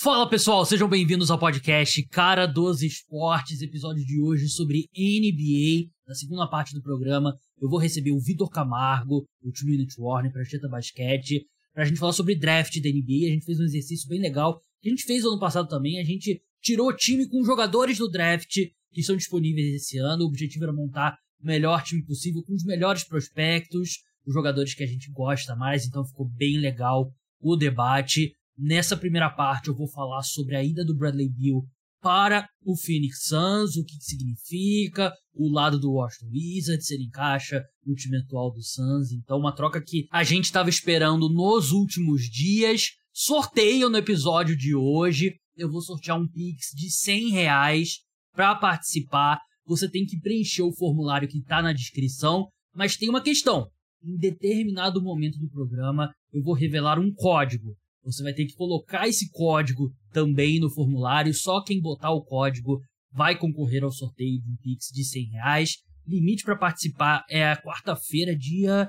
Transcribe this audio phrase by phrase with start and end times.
[0.00, 5.90] Fala pessoal, sejam bem-vindos ao podcast Cara dos Esportes, episódio de hoje sobre NBA.
[6.06, 10.30] Na segunda parte do programa, eu vou receber o Vitor Camargo, do Two Minute Warning,
[10.44, 13.26] Cheta Basquete, pra gente falar sobre draft da NBA.
[13.26, 15.98] A gente fez um exercício bem legal, que a gente fez ano passado também.
[15.98, 18.54] A gente tirou o time com jogadores do draft
[18.92, 20.22] que estão disponíveis esse ano.
[20.22, 24.84] O objetivo era montar o melhor time possível, com os melhores prospectos, os jogadores que
[24.84, 28.32] a gente gosta mais, então ficou bem legal o debate.
[28.58, 31.62] Nessa primeira parte eu vou falar sobre a ida do Bradley Beal
[32.00, 37.94] para o Phoenix Suns, o que, significa, o lado do Washington Wizards, ele encaixa no
[37.94, 39.12] time atual do Suns.
[39.12, 42.86] Então, uma troca que a gente estava esperando nos últimos dias.
[43.12, 45.36] Sorteio no episódio de hoje.
[45.56, 47.98] Eu vou sortear um Pix de 100 reais
[48.32, 49.40] para participar.
[49.64, 53.68] Você tem que preencher o formulário que está na descrição, mas tem uma questão.
[54.02, 57.76] Em determinado momento do programa, eu vou revelar um código.
[58.04, 61.32] Você vai ter que colocar esse código também no formulário.
[61.34, 62.80] Só quem botar o código
[63.12, 65.70] vai concorrer ao sorteio de um Pix de 100 reais.
[66.06, 68.88] Limite para participar é a quarta-feira, dia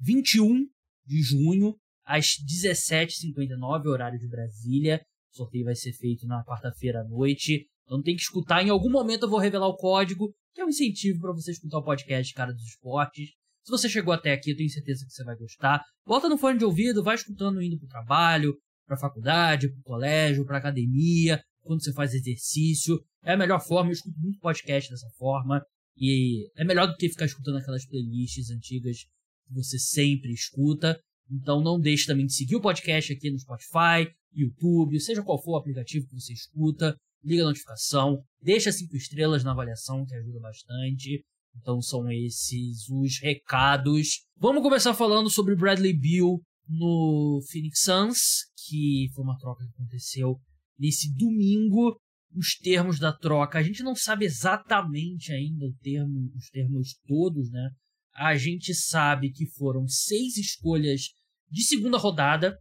[0.00, 0.66] 21
[1.04, 5.02] de junho, às 17h59, horário de Brasília.
[5.32, 7.66] O sorteio vai ser feito na quarta-feira à noite.
[7.84, 8.62] Então tem que escutar.
[8.62, 11.78] Em algum momento eu vou revelar o código, que é um incentivo para você escutar
[11.78, 13.30] o podcast Cara dos Esportes.
[13.68, 15.84] Se você chegou até aqui, eu tenho certeza que você vai gostar.
[16.06, 20.56] Bota no fone de ouvido, vai escutando indo pro trabalho, pra faculdade, pro colégio, pra
[20.56, 22.98] academia, quando você faz exercício.
[23.22, 25.62] É a melhor forma, eu escuto muito podcast dessa forma.
[25.98, 29.00] E é melhor do que ficar escutando aquelas playlists antigas
[29.46, 30.98] que você sempre escuta.
[31.30, 35.52] Então não deixe também de seguir o podcast aqui no Spotify, YouTube, seja qual for
[35.52, 36.96] o aplicativo que você escuta.
[37.22, 41.22] Liga a notificação, deixa cinco estrelas na avaliação, que ajuda bastante.
[41.60, 44.24] Então são esses os recados.
[44.36, 48.18] Vamos começar falando sobre Bradley Beal no Phoenix Suns,
[48.66, 50.38] que foi uma troca que aconteceu
[50.78, 51.98] nesse domingo.
[52.34, 57.70] Os termos da troca, a gente não sabe exatamente ainda termo, os termos todos, né?
[58.14, 61.08] A gente sabe que foram seis escolhas
[61.50, 62.56] de segunda rodada.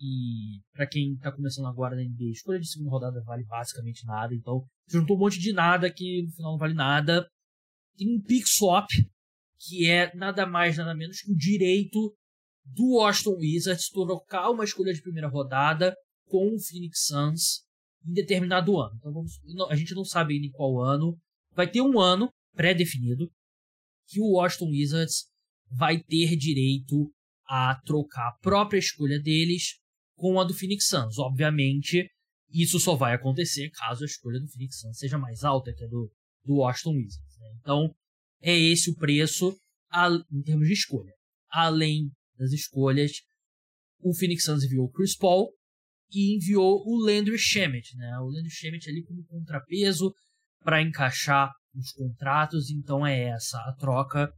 [0.00, 4.34] E para quem tá começando agora na NBA, escolha de segunda rodada vale basicamente nada.
[4.34, 7.24] Então, juntou um monte de nada que no final não vale nada
[7.98, 8.88] tem um pick swap,
[9.58, 12.14] que é nada mais, nada menos que o direito
[12.64, 15.94] do Washington Wizards trocar uma escolha de primeira rodada
[16.26, 17.64] com o Phoenix Suns
[18.06, 18.94] em determinado ano.
[18.98, 19.32] Então vamos,
[19.68, 21.18] a gente não sabe ainda em qual ano.
[21.54, 23.30] Vai ter um ano pré-definido
[24.06, 25.26] que o Washington Wizards
[25.70, 27.12] vai ter direito
[27.46, 29.78] a trocar a própria escolha deles
[30.16, 31.18] com a do Phoenix Suns.
[31.18, 32.08] Obviamente,
[32.50, 35.88] isso só vai acontecer caso a escolha do Phoenix Suns seja mais alta que a
[35.88, 36.10] do,
[36.44, 37.27] do Washington Wizards.
[37.38, 37.58] Né?
[37.60, 37.94] Então,
[38.40, 39.56] é esse o preço
[40.30, 41.12] em termos de escolha.
[41.50, 43.12] Além das escolhas,
[44.00, 45.50] o Phoenix Suns enviou o Chris Paul
[46.10, 48.18] e enviou o Landry Shamet, né?
[48.20, 50.12] O Landry Shamet ali como contrapeso
[50.60, 54.32] para encaixar os contratos, então é essa a troca.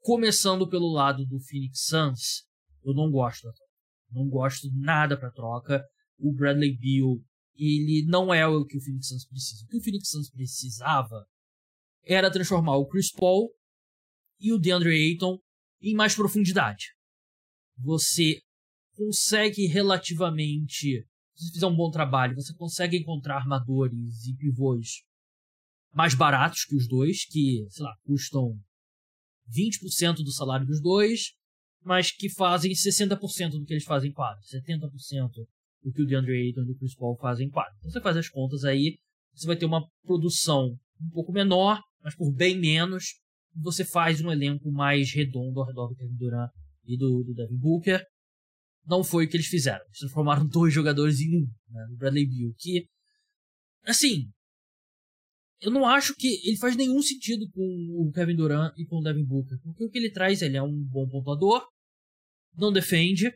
[0.00, 2.44] Começando pelo lado do Phoenix Suns,
[2.84, 3.70] eu não gosto da troca.
[4.12, 5.84] Não gosto nada para troca.
[6.18, 7.18] O Bradley Beal,
[7.54, 9.64] ele não é o que o Phoenix Suns precisa.
[9.64, 11.26] O que o Phoenix Suns precisava
[12.04, 13.50] era transformar o Chris Paul
[14.38, 15.38] e o DeAndre Ayton
[15.80, 16.86] em mais profundidade.
[17.78, 18.40] Você
[18.94, 25.02] consegue relativamente, se fizer um bom trabalho, você consegue encontrar armadores e pivôs
[25.92, 28.58] mais baratos que os dois, que, sei lá, custam
[29.50, 31.32] 20% do salário dos dois,
[31.82, 35.30] mas que fazem 60% do que eles fazem em quadro, 70%
[35.82, 37.74] do que o DeAndre Ayton e o Chris Paul fazem em quadro.
[37.78, 38.98] Então você faz as contas aí,
[39.34, 43.20] você vai ter uma produção um pouco menor, mas por bem menos,
[43.54, 46.50] você faz um elenco mais redondo ao redor do Kevin Durant
[46.84, 48.04] e do, do Devin Booker.
[48.86, 49.84] Não foi o que eles fizeram.
[49.84, 51.86] Eles transformaram dois jogadores em um, né?
[51.92, 52.86] O Bradley Beal, que,
[53.84, 54.30] assim,
[55.60, 59.02] eu não acho que ele faz nenhum sentido com o Kevin Durant e com o
[59.02, 61.66] Devin Booker, porque o que ele traz, ele é um bom pontuador,
[62.56, 63.30] não defende,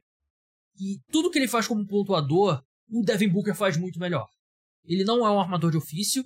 [0.80, 4.26] e tudo que ele faz como pontuador, o Devin Booker faz muito melhor.
[4.84, 6.24] Ele não é um armador de ofício,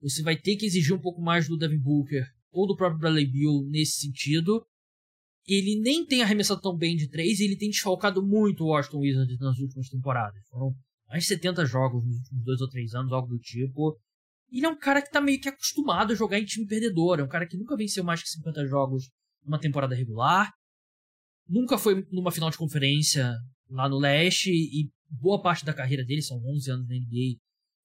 [0.00, 3.26] você vai ter que exigir um pouco mais do Devin Booker ou do próprio Bradley
[3.26, 4.64] Beal nesse sentido.
[5.46, 9.38] Ele nem tem arremessado tão bem de três ele tem desfalcado muito o Washington Wizards
[9.38, 10.42] nas últimas temporadas.
[10.48, 10.74] Foram
[11.08, 13.98] mais de 70 jogos nos últimos dois ou três anos, algo do tipo.
[14.52, 17.20] Ele é um cara que tá meio que acostumado a jogar em time perdedor.
[17.20, 19.10] É um cara que nunca venceu mais que 50 jogos
[19.44, 20.52] numa temporada regular.
[21.48, 23.34] Nunca foi numa final de conferência
[23.68, 27.38] lá no leste e boa parte da carreira dele, são 11 anos na NBA,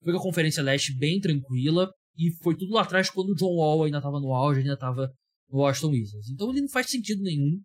[0.06, 1.92] foi com a Conferência Leste bem tranquila.
[2.18, 5.12] E foi tudo lá atrás quando o John Wall ainda estava no auge, ainda estava
[5.50, 6.30] no Washington Wizards.
[6.30, 7.62] Então ele não faz sentido nenhum.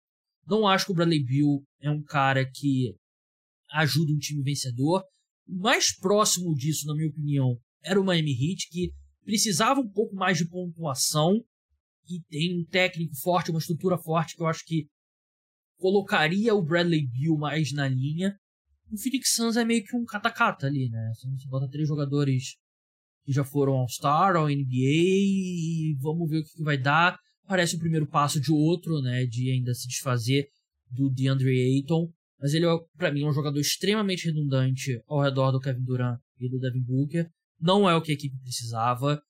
[0.47, 2.94] Não acho que o Bradley Beal é um cara que
[3.73, 5.05] ajuda um time vencedor.
[5.47, 8.93] mais próximo disso, na minha opinião, era o Miami Heat, que
[9.25, 11.41] precisava um pouco mais de pontuação
[12.08, 14.87] e tem um técnico forte, uma estrutura forte que eu acho que
[15.79, 18.37] colocaria o Bradley Beal mais na linha.
[18.91, 21.12] O Phoenix Suns é meio que um catacata ali, né?
[21.14, 22.56] Você bota três jogadores
[23.25, 27.19] que já foram All-Star, ao NBA e vamos ver o que, que vai dar.
[27.46, 29.25] Parece o primeiro passo de outro, né?
[29.26, 30.46] De ainda se desfazer
[30.90, 32.11] do DeAndre Ayton.
[32.40, 36.19] Mas ele, é, para mim, é um jogador extremamente redundante ao redor do Kevin Durant
[36.38, 37.28] e do Devin Booker.
[37.61, 39.23] Não é o que a equipe precisava.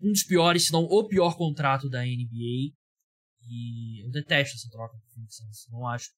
[0.00, 2.74] Um dos piores, se não o pior contrato da NBA.
[3.42, 5.66] E eu detesto essa troca com o Phoenix Suns.
[5.70, 6.10] Não acho.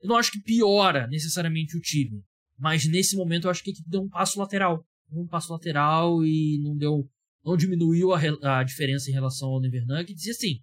[0.00, 2.22] Eu não acho que piora necessariamente o time.
[2.56, 4.84] Mas nesse momento eu acho que a equipe deu um passo lateral.
[5.12, 7.08] Um passo lateral e não deu.
[7.44, 10.26] Não diminuiu a, a diferença em relação ao Denver Nuggets.
[10.26, 10.54] E assim,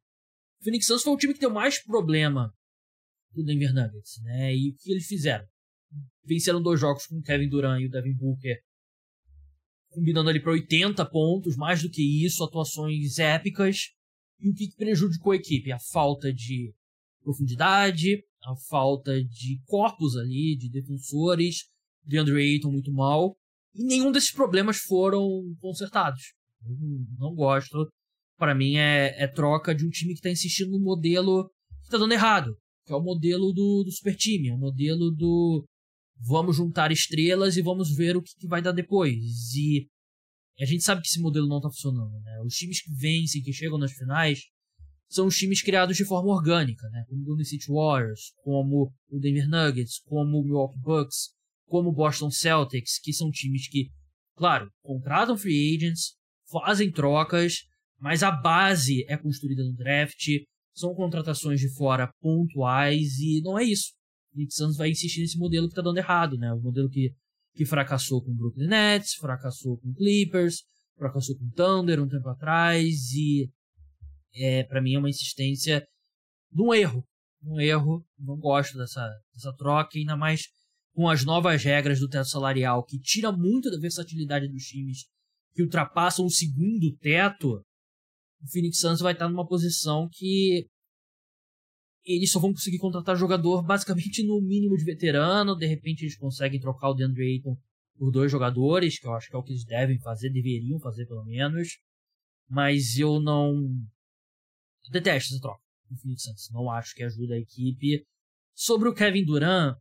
[0.59, 2.53] o Phoenix Suns foi o time que deu mais problema
[3.33, 4.55] do Denver Nuggets, né?
[4.55, 5.45] E o que eles fizeram?
[6.23, 8.59] Venceram dois jogos com o Kevin Durant e o Devin Booker,
[9.89, 13.89] combinando ali para 80 pontos, mais do que isso, atuações épicas.
[14.39, 15.71] E o que prejudicou a equipe?
[15.71, 16.73] A falta de
[17.21, 21.69] profundidade, a falta de corpos ali, de defensores,
[22.05, 23.37] de Andre Ayton muito mal.
[23.73, 25.21] E nenhum desses problemas foram
[25.59, 26.33] consertados.
[26.65, 26.75] Eu
[27.17, 27.89] não gosto.
[28.37, 31.49] Para mim é, é troca de um time que está insistindo no modelo
[31.81, 32.57] que está dando errado
[32.89, 35.63] que é o modelo do, do super time, é o modelo do
[36.17, 39.13] vamos juntar estrelas e vamos ver o que, que vai dar depois.
[39.55, 39.87] E
[40.59, 42.19] a gente sabe que esse modelo não está funcionando.
[42.19, 42.41] Né?
[42.43, 44.39] Os times que vencem, que chegam nas finais,
[45.07, 47.05] são os times criados de forma orgânica, né?
[47.07, 51.29] como o Golden City Warriors, como o Denver Nuggets, como o Milwaukee Bucks,
[51.69, 53.89] como Boston Celtics, que são times que,
[54.35, 56.15] claro, contratam free agents,
[56.51, 57.63] fazem trocas,
[57.99, 60.27] mas a base é construída no draft,
[60.73, 63.93] são contratações de fora pontuais e não é isso.
[64.33, 66.51] O Nick Suns vai insistir nesse modelo que está dando errado, né?
[66.53, 67.13] O modelo que,
[67.53, 70.63] que fracassou com o Brooklyn Nets, fracassou com o Clippers,
[70.97, 73.49] fracassou com o Thunder um tempo atrás e
[74.35, 75.85] é, para mim é uma insistência
[76.51, 77.03] num erro.
[77.43, 80.47] Um erro, não gosto dessa, dessa troca, ainda mais
[80.99, 85.05] com as novas regras do teto salarial, que tira muito da versatilidade dos times
[85.55, 87.63] que ultrapassam o segundo teto,
[88.41, 90.67] o Phoenix Suns vai estar numa posição que
[92.03, 95.55] eles só vão conseguir contratar jogador basicamente no mínimo de veterano.
[95.55, 97.55] De repente eles conseguem trocar o DeAndre Ayton
[97.97, 101.05] por dois jogadores, que eu acho que é o que eles devem fazer, deveriam fazer
[101.05, 101.77] pelo menos.
[102.49, 103.55] Mas eu não.
[104.91, 106.49] Detesto essa troca do Phoenix Suns.
[106.51, 108.05] Não acho que ajuda a equipe.
[108.53, 109.77] Sobre o Kevin Durant,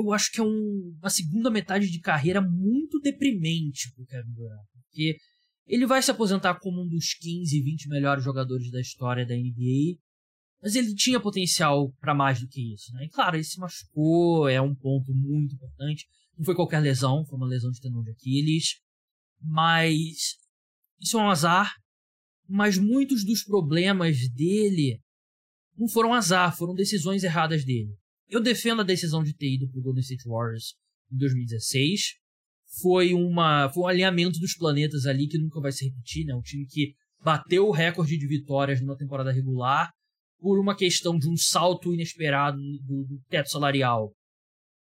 [0.00, 4.66] eu acho que é um, uma segunda metade de carreira muito deprimente pro Kevin Durant.
[4.72, 5.16] Porque
[5.66, 9.98] ele vai se aposentar como um dos 15, 20 melhores jogadores da história da NBA.
[10.62, 13.04] Mas ele tinha potencial para mais do que isso, né?
[13.04, 16.06] E claro, ele se machucou, é um ponto muito importante.
[16.36, 18.80] Não foi qualquer lesão, foi uma lesão de tendão de Aquiles.
[19.40, 20.36] Mas
[21.00, 21.74] isso é um azar.
[22.48, 25.00] Mas muitos dos problemas dele
[25.76, 27.94] não foram azar, foram decisões erradas dele.
[28.28, 30.74] Eu defendo a decisão de ter ido pro Golden State Warriors
[31.12, 32.00] em 2016
[32.80, 36.34] foi, uma, foi um alinhamento dos planetas ali que nunca vai se repetir, né?
[36.34, 39.90] Um time que bateu o recorde de vitórias numa temporada regular
[40.38, 44.12] por uma questão de um salto inesperado do, do teto salarial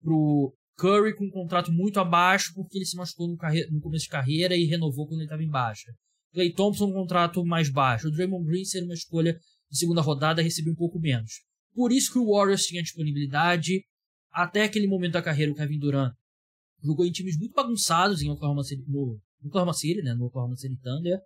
[0.03, 3.37] pro Curry com um contrato muito abaixo porque ele se machucou no,
[3.71, 5.93] no começo de carreira e renovou quando ele estava em baixa.
[6.33, 8.09] Clay Thompson um contrato mais baixo.
[8.09, 9.39] O Draymond Green ser uma escolha
[9.71, 11.45] de segunda rodada recebeu um pouco menos.
[11.75, 13.85] Por isso que o Warriors tinha disponibilidade.
[14.31, 16.13] Até aquele momento da carreira, o Kevin Durant
[16.83, 20.77] jogou em times muito bagunçados em Oklahoma City, no, Oklahoma City, né, no Oklahoma City
[20.81, 21.19] Thunder.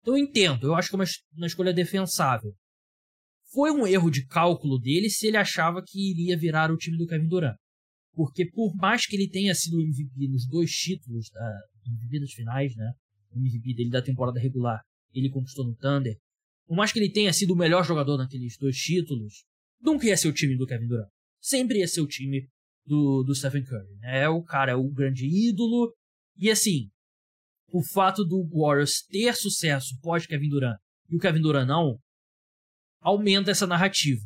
[0.00, 1.04] Então eu entendo, eu acho que é uma,
[1.36, 2.54] uma escolha defensável.
[3.52, 7.06] Foi um erro de cálculo dele se ele achava que iria virar o time do
[7.06, 7.56] Kevin Durant.
[8.14, 12.74] Porque por mais que ele tenha sido MVP nos dois títulos da MVP das finais,
[12.76, 12.92] né,
[13.32, 14.80] o MVP dele da temporada regular,
[15.12, 16.16] ele conquistou no Thunder.
[16.66, 19.44] Por mais que ele tenha sido o melhor jogador naqueles dois títulos,
[19.80, 21.08] nunca ia ser o time do Kevin Durant.
[21.40, 22.48] Sempre ia ser o time
[22.84, 23.96] do, do Stephen Curry.
[24.00, 24.22] Né?
[24.22, 25.94] É o cara, é o grande ídolo.
[26.36, 26.90] E assim,
[27.72, 31.98] o fato do Warriors ter sucesso pós Kevin Durant e o Kevin Durant não,
[33.00, 34.22] aumenta essa narrativa.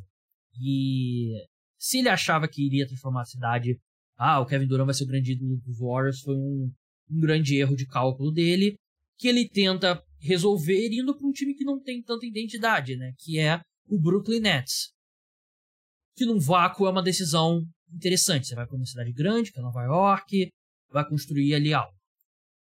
[0.61, 1.33] E
[1.79, 3.79] se ele achava que iria transformar a cidade,
[4.17, 6.71] ah, o Kevin Durant vai ser o grande ídolo dos Warriors, foi um,
[7.11, 8.77] um grande erro de cálculo dele,
[9.19, 13.13] que ele tenta resolver indo para um time que não tem tanta identidade, né?
[13.19, 14.94] Que é o Brooklyn Nets.
[16.17, 18.47] Que num vácuo é uma decisão interessante.
[18.47, 20.51] Você vai para uma cidade grande, que é Nova York,
[20.91, 21.95] vai construir ali algo.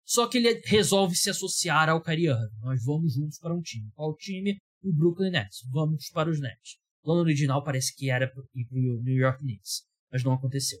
[0.05, 2.59] Só que ele resolve se associar ao Kyrie Irving.
[2.61, 3.91] Nós vamos juntos para um time.
[3.93, 4.57] Qual time?
[4.81, 5.59] O Brooklyn Nets.
[5.71, 6.77] Vamos para os Nets.
[7.01, 10.79] O plano original parece que era ir para o New York Knicks, mas não aconteceu.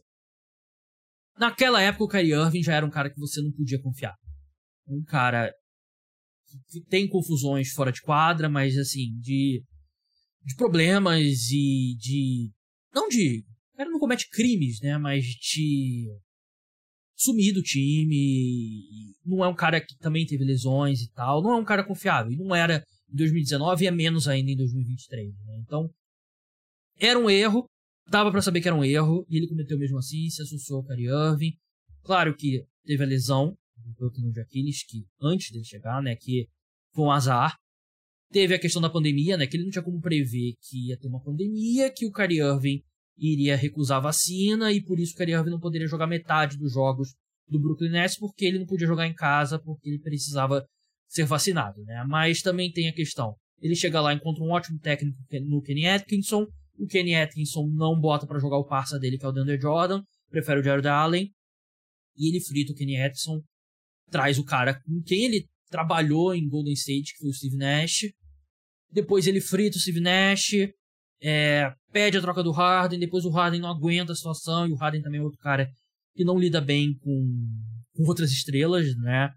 [1.37, 4.15] naquela época o Kyrie Irving já era um cara que você não podia confiar.
[4.87, 5.53] Um cara
[6.69, 9.63] que tem confusões fora de quadra, mas assim, de,
[10.43, 12.51] de problemas e de.
[12.93, 13.43] Não de.
[13.73, 14.97] O cara não comete crimes, né?
[14.97, 16.07] Mas de
[17.15, 19.15] sumir do time.
[19.25, 21.41] Não é um cara que também teve lesões e tal.
[21.41, 22.31] Não é um cara confiável.
[22.31, 25.33] E não era em 2019 e é menos ainda em 2023.
[25.45, 25.59] Né?
[25.59, 25.89] Então,
[26.97, 27.65] era um erro.
[28.07, 29.25] Dava para saber que era um erro.
[29.29, 30.29] E ele cometeu mesmo assim.
[30.29, 31.53] Se associou ao Kyrie Irving.
[32.03, 33.55] Claro que teve a lesão
[33.97, 36.15] do tendão de Aquiles, que antes dele chegar, né?
[36.15, 36.47] Que
[36.93, 37.57] foi um azar.
[38.31, 39.47] Teve a questão da pandemia, né?
[39.47, 42.81] Que ele não tinha como prever que ia ter uma pandemia, que o Kyrie Irving
[43.17, 46.73] iria recusar a vacina e por isso o Kyrie Irving não poderia jogar metade dos
[46.73, 47.15] jogos
[47.47, 50.65] do Brooklyn Nets porque ele não podia jogar em casa porque ele precisava
[51.07, 52.03] ser vacinado, né?
[52.07, 56.45] Mas também tem a questão, ele chega lá encontra um ótimo técnico no Kenny Atkinson,
[56.77, 60.01] o Kenny Atkinson não bota para jogar o parça dele que é o DeAndre Jordan,
[60.29, 61.31] prefere o Jared Allen
[62.15, 63.41] e ele frita o Kenny Atkinson,
[64.09, 68.11] traz o cara com quem ele trabalhou em Golden State, que foi o Steve Nash.
[68.91, 70.51] Depois ele frita o Steve Nash,
[71.21, 74.75] é, pede a troca do Harden, depois o Harden não aguenta a situação, e o
[74.75, 75.69] Harden também é outro cara
[76.15, 77.47] que não lida bem com,
[77.93, 79.31] com outras estrelas, né?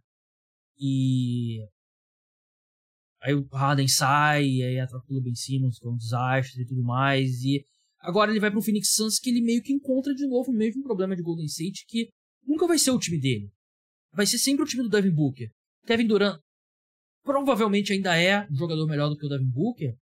[0.79, 1.59] E
[3.21, 6.63] aí o Harden sai, e aí a troca do Ben Simmons, que é um desastre
[6.63, 7.65] e tudo mais, e
[8.01, 10.83] agora ele vai pro Phoenix Suns, que ele meio que encontra de novo o mesmo
[10.83, 12.09] problema de Golden State, que
[12.47, 13.51] nunca vai ser o time dele.
[14.13, 15.51] Vai ser sempre o time do Devin Booker.
[15.87, 16.41] Kevin Durant
[17.23, 19.97] provavelmente ainda é um jogador melhor do que o Devin Booker,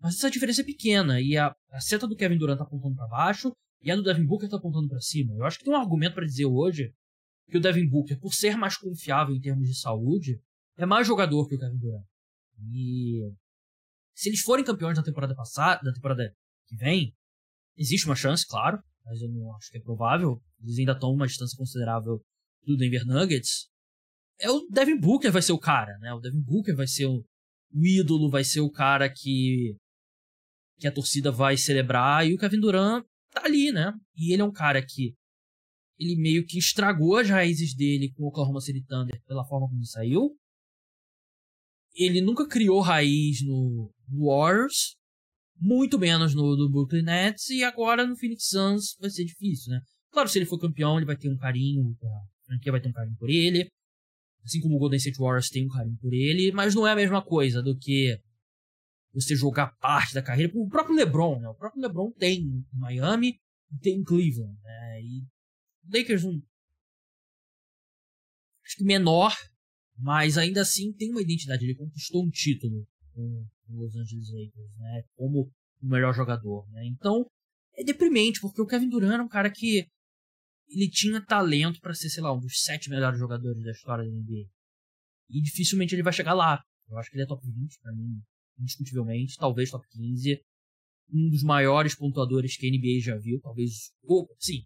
[0.00, 3.08] mas essa diferença é pequena e a, a seta do Kevin Durant tá apontando para
[3.08, 5.34] baixo e a do Devin Booker tá apontando para cima.
[5.34, 6.92] Eu acho que tem um argumento para dizer hoje
[7.48, 10.40] que o Devin Booker, por ser mais confiável em termos de saúde,
[10.76, 12.04] é mais jogador que o Kevin Durant.
[12.72, 13.32] E
[14.14, 16.32] se eles forem campeões da temporada passada, da temporada
[16.66, 17.14] que vem,
[17.76, 20.42] existe uma chance, claro, mas eu não acho que é provável.
[20.60, 22.20] Eles ainda estão uma distância considerável
[22.64, 23.68] do Denver Nuggets.
[24.40, 26.12] É o Devin Booker vai ser o cara, né?
[26.12, 27.24] O Devin Booker vai ser o,
[27.72, 29.76] o ídolo, vai ser o cara que
[30.78, 33.92] que a torcida vai celebrar e o Kevin Durant tá ali, né?
[34.16, 35.12] E ele é um cara que
[35.98, 39.80] ele meio que estragou as raízes dele com o Oklahoma City Thunder pela forma como
[39.80, 40.36] ele saiu.
[41.94, 44.96] Ele nunca criou raiz no, Warriors,
[45.60, 49.80] muito menos no do Brooklyn Nets e agora no Phoenix Suns vai ser difícil, né?
[50.12, 52.92] Claro, se ele for campeão, ele vai ter um carinho, a franquia vai ter um
[52.92, 53.68] carinho por ele.
[54.44, 56.96] Assim como o Golden State Warriors tem um carinho por ele, mas não é a
[56.96, 58.18] mesma coisa do que
[59.12, 60.52] você jogar parte da carreira.
[60.54, 61.48] O próprio LeBron, né?
[61.48, 63.38] O próprio LeBron tem em Miami
[63.72, 65.02] e tem em Cleveland, né?
[65.02, 65.26] E
[65.92, 66.40] Lakers um
[68.64, 69.34] acho que menor,
[69.96, 71.64] mas ainda assim tem uma identidade.
[71.64, 75.02] Ele conquistou um título com o Los Angeles Lakers, né?
[75.16, 75.50] Como
[75.82, 76.86] o melhor jogador, né?
[76.86, 77.26] Então
[77.74, 79.86] é deprimente porque o Kevin Durant é um cara que
[80.68, 84.10] ele tinha talento para ser, sei lá, um dos sete melhores jogadores da história da
[84.10, 84.48] NBA.
[85.30, 86.62] E dificilmente ele vai chegar lá.
[86.88, 88.20] Eu acho que ele é top 20 para mim
[88.58, 90.40] indiscutivelmente, talvez top 15.
[91.10, 93.92] Um dos maiores pontuadores que a NBA já viu, talvez.
[94.02, 94.64] Ou, sim,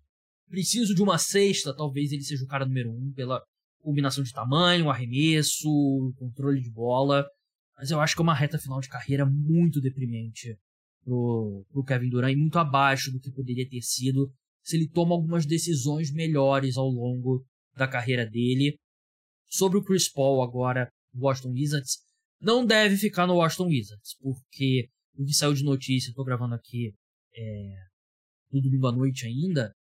[0.48, 3.42] preciso de uma sexta, talvez ele seja o cara número um pela
[3.80, 5.68] combinação de tamanho, arremesso,
[6.16, 7.26] controle de bola.
[7.76, 10.56] Mas eu acho que é uma reta final de carreira muito deprimente
[11.04, 14.32] pro, pro Kevin Durant e muito abaixo do que poderia ter sido
[14.62, 17.44] se ele toma algumas decisões melhores ao longo
[17.76, 18.76] da carreira dele.
[19.46, 21.98] Sobre o Chris Paul agora, Washington Wizards,
[22.40, 26.92] não deve ficar no Washington Wizards, porque o que saiu de notícia, estou gravando aqui
[27.34, 27.74] é,
[28.50, 29.72] no domingo à noite ainda,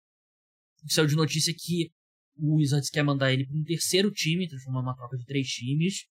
[0.84, 1.92] o que saiu de notícia é que
[2.38, 6.06] o Wizards quer mandar ele para um terceiro time, transformar uma troca de três times,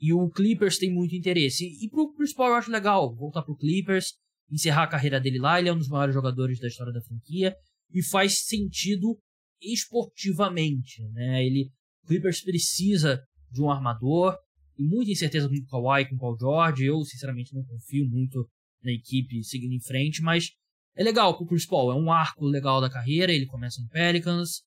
[0.00, 1.64] e o Clippers tem muito interesse.
[1.64, 4.14] E pro Chris Paul eu acho legal voltar pro Clippers,
[4.50, 7.54] encerrar a carreira dele lá, ele é um dos maiores jogadores da história da franquia,
[7.92, 9.18] e faz sentido
[9.60, 11.44] esportivamente, né?
[11.44, 11.70] Ele,
[12.04, 14.36] o Clippers precisa de um armador,
[14.78, 16.84] e muita incerteza com o Kawhi, com o Paul George.
[16.84, 18.48] Eu, sinceramente, não confio muito
[18.82, 20.52] na equipe seguindo em frente, mas
[20.94, 21.90] é legal pro Chris Paul.
[21.90, 23.32] É um arco legal da carreira.
[23.32, 24.62] Ele começa no Pelicans,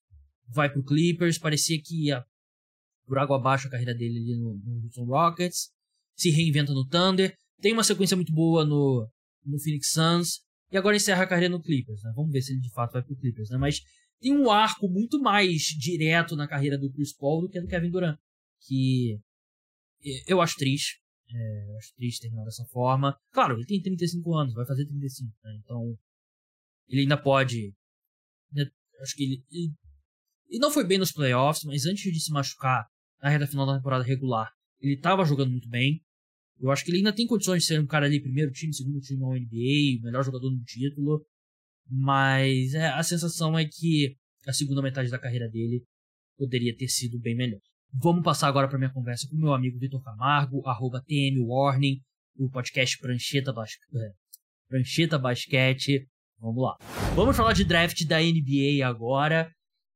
[0.49, 1.37] vai pro Clippers.
[1.37, 2.25] Parecia que ia
[3.05, 5.69] por água abaixo a carreira dele ali no, no Houston Rockets.
[6.15, 7.33] Se reinventa no Thunder.
[7.61, 9.07] Tem uma sequência muito boa no,
[9.45, 10.41] no Phoenix Suns.
[10.71, 12.03] E agora encerra a carreira no Clippers.
[12.03, 12.13] Né?
[12.15, 13.49] Vamos ver se ele de fato vai pro Clippers.
[13.49, 13.57] Né?
[13.57, 13.81] Mas
[14.19, 17.89] tem um arco muito mais direto na carreira do Chris Paul do que do Kevin
[17.89, 18.17] Durant.
[18.67, 19.19] Que
[20.27, 21.01] eu acho triste.
[21.33, 23.17] É, eu acho triste terminar dessa forma.
[23.31, 25.59] Claro, ele tem 35 anos, vai fazer 35, né?
[25.63, 25.97] Então,
[26.87, 27.73] ele ainda pode.
[28.51, 28.65] Né,
[29.01, 29.73] acho que ele, ele,
[30.49, 30.59] ele.
[30.59, 32.85] não foi bem nos playoffs, mas antes de se machucar
[33.21, 36.03] na reta final da temporada regular, ele estava jogando muito bem.
[36.61, 38.99] Eu acho que ele ainda tem condições de ser um cara ali, primeiro time, segundo
[38.99, 41.25] time na NBA, melhor jogador no título.
[41.89, 44.15] Mas é, a sensação é que
[44.47, 45.83] a segunda metade da carreira dele
[46.37, 47.59] poderia ter sido bem melhor.
[47.93, 51.99] Vamos passar agora para minha conversa com meu amigo Vitor Camargo, arroba TMWarning,
[52.37, 53.71] o podcast Prancheta, Bas...
[53.95, 54.11] É,
[54.69, 56.07] Prancheta Basquete.
[56.39, 56.77] Vamos lá.
[57.15, 59.51] Vamos falar de draft da NBA agora.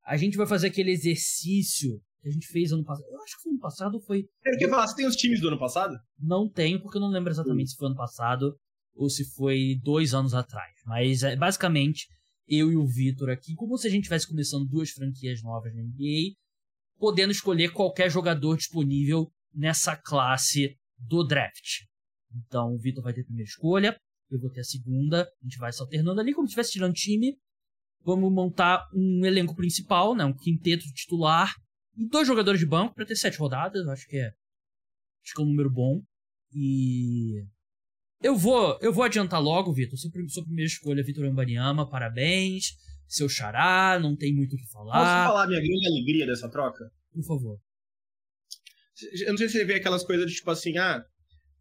[0.05, 3.05] A gente vai fazer aquele exercício que a gente fez ano passado.
[3.11, 4.19] Eu acho que foi ano passado foi.
[4.43, 5.95] Eu queria falar, você tem os times do ano passado?
[6.19, 8.57] Não tenho, porque eu não lembro exatamente se foi ano passado
[8.95, 10.73] ou se foi dois anos atrás.
[10.87, 12.07] Mas é, basicamente,
[12.47, 15.83] eu e o Vitor aqui, como se a gente estivesse começando duas franquias novas na
[15.83, 16.33] NBA,
[16.97, 21.83] podendo escolher qualquer jogador disponível nessa classe do draft.
[22.33, 23.95] Então o Vitor vai ter a primeira escolha,
[24.31, 26.93] eu vou ter a segunda, a gente vai se alternando ali como se estivesse tirando
[26.93, 27.37] time.
[28.03, 31.53] Vamos montar um elenco principal, né, um quinteto titular
[31.95, 34.27] dois jogadores de banco para ter sete rodadas, acho que é
[35.23, 36.01] acho que é um número bom.
[36.53, 37.43] E
[38.21, 39.97] eu vou, eu vou adiantar logo, Vitor.
[39.97, 42.73] Sua, sua primeira escolha, Vitor Ambaniama, parabéns.
[43.07, 44.93] Seu xará, não tem muito o que falar.
[44.93, 46.91] Posso falar a minha grande alegria dessa troca?
[47.13, 47.59] Por favor.
[49.21, 51.03] Eu não sei se você vê aquelas coisas de tipo assim, ah,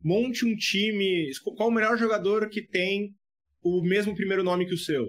[0.02, 1.30] monte um time.
[1.56, 3.14] Qual o melhor jogador que tem
[3.62, 5.06] o mesmo primeiro nome que o seu?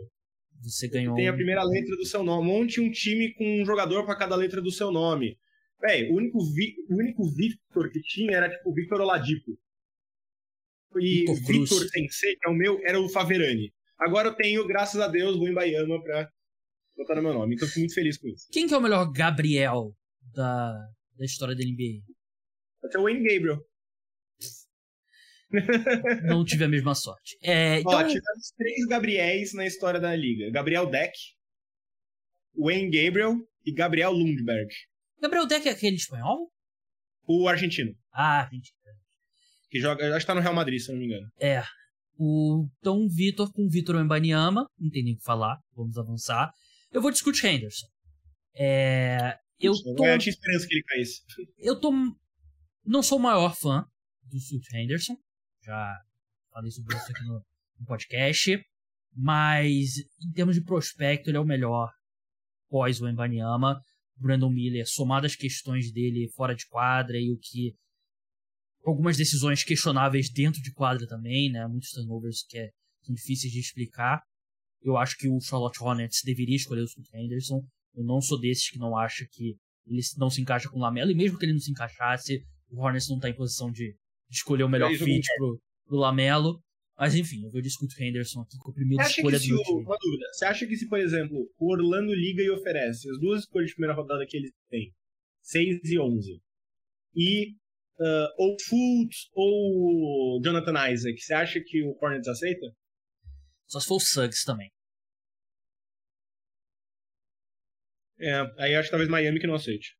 [0.69, 1.15] Você ganhou.
[1.15, 2.47] Tem a primeira letra do seu nome.
[2.47, 5.37] Monte um time com um jogador para cada letra do seu nome.
[5.79, 6.75] Véi, o único, Vi...
[6.89, 9.57] o único Victor que tinha era tipo o Victor Oladipo.
[10.97, 13.73] E o Victor Sensei, que é o meu, era o Faverani.
[13.99, 16.29] Agora eu tenho, graças a Deus, o Baiano pra
[16.97, 17.55] botar no meu nome.
[17.55, 18.47] Então eu fico muito feliz com isso.
[18.51, 19.93] Quem que é o melhor Gabriel
[20.33, 20.73] da,
[21.17, 22.01] da história da NBA?
[22.83, 23.61] Até o Wayne Gabriel.
[26.23, 27.37] Não tive a mesma sorte.
[27.41, 27.93] É, então...
[27.93, 31.13] Ó, tivemos três Gabriéis na história da liga: Gabriel Deck,
[32.57, 33.35] Wayne Gabriel
[33.65, 34.69] e Gabriel Lundberg.
[35.21, 36.51] Gabriel Deck é aquele espanhol?
[37.27, 37.93] O argentino.
[38.11, 38.75] Ah, argentino.
[39.69, 41.27] Que joga, acho que tá no Real Madrid, se não me engano.
[41.39, 41.63] É.
[42.17, 46.51] O, então, Vitor com Vitor Mbanyama, não tem nem o que falar, vamos avançar.
[46.91, 47.87] Eu vou discutir Henderson.
[48.55, 50.05] É, eu tô.
[50.05, 51.21] Eu tinha esperança que ele caísse.
[51.57, 51.91] Eu tô.
[52.85, 53.83] Não sou o maior fã
[54.23, 55.17] do Sult Henderson
[55.65, 56.01] já
[56.51, 57.43] falei sobre isso aqui no,
[57.79, 58.59] no podcast.
[59.15, 61.91] Mas, em termos de prospecto, ele é o melhor
[62.69, 63.81] pós o Embanyama.
[64.17, 67.75] Brandon Miller, somado as questões dele fora de quadra e o que.
[68.85, 71.65] Algumas decisões questionáveis dentro de quadra também, né?
[71.67, 72.69] Muitos turnovers que é,
[73.01, 74.21] são difíceis de explicar.
[74.81, 77.61] Eu acho que o Charlotte Hornets deveria escolher o Scott Henderson.
[77.95, 81.11] Eu não sou desses que não acha que ele não se encaixa com o Lamelo.
[81.11, 83.95] E mesmo que ele não se encaixasse, o Hornets não está em posição de
[84.29, 86.61] de escolher o melhor fit pro, pro Lamelo.
[86.97, 89.97] Mas enfim, eu vou discutir o Henderson aqui com a primeira escolha do o, Uma
[89.99, 90.25] dúvida.
[90.31, 93.75] Você acha que se, por exemplo, o Orlando liga e oferece as duas escolhas de
[93.75, 94.93] primeira rodada que eles têm,
[95.41, 96.41] 6 e 11,
[97.15, 97.51] e
[97.99, 102.67] uh, ou Fultz ou Jonathan Isaac, você acha que o Hornets aceita?
[103.67, 104.71] Só se for o Suggs também.
[108.19, 109.97] É, aí acho que talvez Miami que não aceite.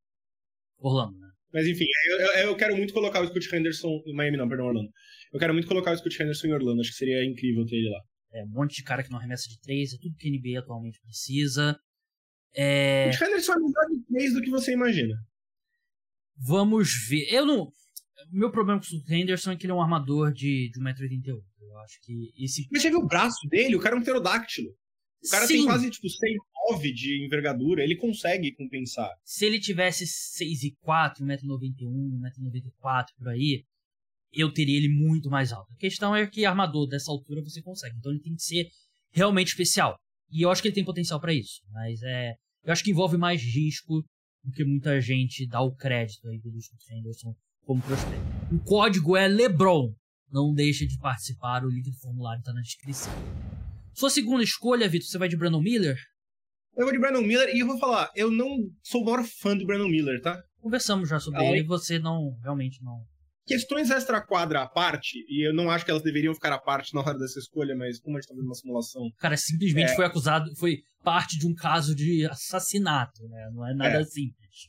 [0.78, 1.25] Orlando, né?
[1.52, 4.90] Mas enfim, eu, eu, quero muito colocar o Scott Henderson em Miami, não, perdão, Orlando.
[5.32, 7.90] Eu quero muito colocar o Scott Henderson em Orlando, acho que seria incrível ter ele
[7.90, 8.00] lá.
[8.34, 10.58] É, um monte de cara que não arremessa de três, é tudo que a NBA
[10.58, 11.78] atualmente precisa.
[12.54, 13.08] É...
[13.08, 15.14] O Scott Henderson é melhor de três do que você imagina.
[16.36, 17.32] Vamos ver.
[17.32, 17.72] Eu não.
[18.30, 21.42] Meu problema com o Scott Henderson é que ele é um armador de, de 1,88m.
[21.60, 22.66] Eu acho que esse.
[22.70, 23.76] Mas você viu o braço dele?
[23.76, 24.74] O cara é um pterodáctilo.
[25.26, 25.54] O cara Sim.
[25.54, 29.10] tem quase, tipo, 6'9 de envergadura, ele consegue compensar.
[29.24, 32.20] Se ele tivesse 6'4, 1,91m,
[32.80, 33.64] 1,94m por aí,
[34.32, 35.72] eu teria ele muito mais alto.
[35.72, 38.68] A questão é que armador dessa altura você consegue, então ele tem que ser
[39.10, 39.96] realmente especial.
[40.30, 42.34] E eu acho que ele tem potencial para isso, mas é,
[42.64, 44.04] eu acho que envolve mais risco
[44.44, 47.34] do que muita gente dá o crédito aí do Scott Henderson
[47.64, 48.54] como prospecto.
[48.54, 49.92] O código é LeBron.
[50.30, 53.12] Não deixa de participar, o link do formulário está na descrição.
[53.96, 55.96] Sua segunda escolha, Vitor, você vai de Brandon Miller?
[56.76, 58.46] Eu vou de Brandon Miller e eu vou falar, eu não
[58.82, 60.38] sou o maior fã do Brandon Miller, tá?
[60.60, 62.98] Conversamos já sobre ele e você não, realmente não.
[63.46, 67.00] Questões extra-quadra à parte, e eu não acho que elas deveriam ficar à parte na
[67.00, 69.10] hora dessa escolha, mas como a gente tá vendo uma simulação.
[69.18, 69.96] Cara simplesmente é...
[69.96, 73.48] foi acusado, foi parte de um caso de assassinato, né?
[73.54, 74.04] Não é nada é.
[74.04, 74.68] simples.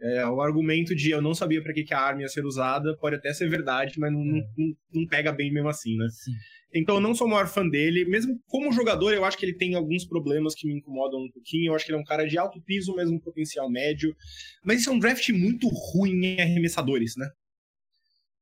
[0.00, 2.96] É, o argumento de eu não sabia para que, que a arma ia ser usada
[2.96, 4.24] pode até ser verdade, mas não, é.
[4.56, 6.08] não, não, pega bem mesmo assim, né?
[6.08, 6.32] Sim.
[6.74, 8.04] Então eu não sou o maior fã dele.
[8.04, 11.70] Mesmo como jogador, eu acho que ele tem alguns problemas que me incomodam um pouquinho.
[11.70, 14.14] Eu acho que ele é um cara de alto piso, mesmo potencial médio.
[14.62, 17.28] Mas isso é um draft muito ruim em arremessadores, né?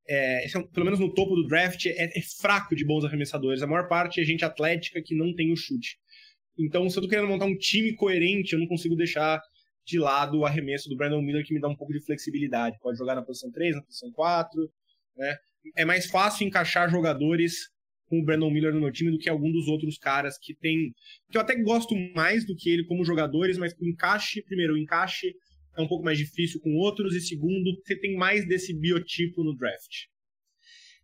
[0.08, 3.62] É, é pelo menos no topo do draft, é, é, fraco de bons arremessadores.
[3.62, 5.98] A maior parte é gente atlética que não tem o chute.
[6.58, 9.40] Então, se eu tô querendo montar um time coerente, eu não consigo deixar
[9.84, 12.78] de lado o arremesso do Brandon Miller, que me dá um pouco de flexibilidade.
[12.80, 14.68] Pode jogar na posição 3, na posição 4,
[15.16, 15.36] né?
[15.76, 17.68] É mais fácil encaixar jogadores
[18.08, 20.92] com o Brandon Miller no meu time do que algum dos outros caras que tem.
[21.30, 24.78] que eu até gosto mais do que ele como jogadores, mas o encaixe, primeiro, o
[24.78, 25.34] encaixe
[25.76, 29.54] é um pouco mais difícil com outros, e segundo, você tem mais desse biotipo no
[29.54, 30.06] draft.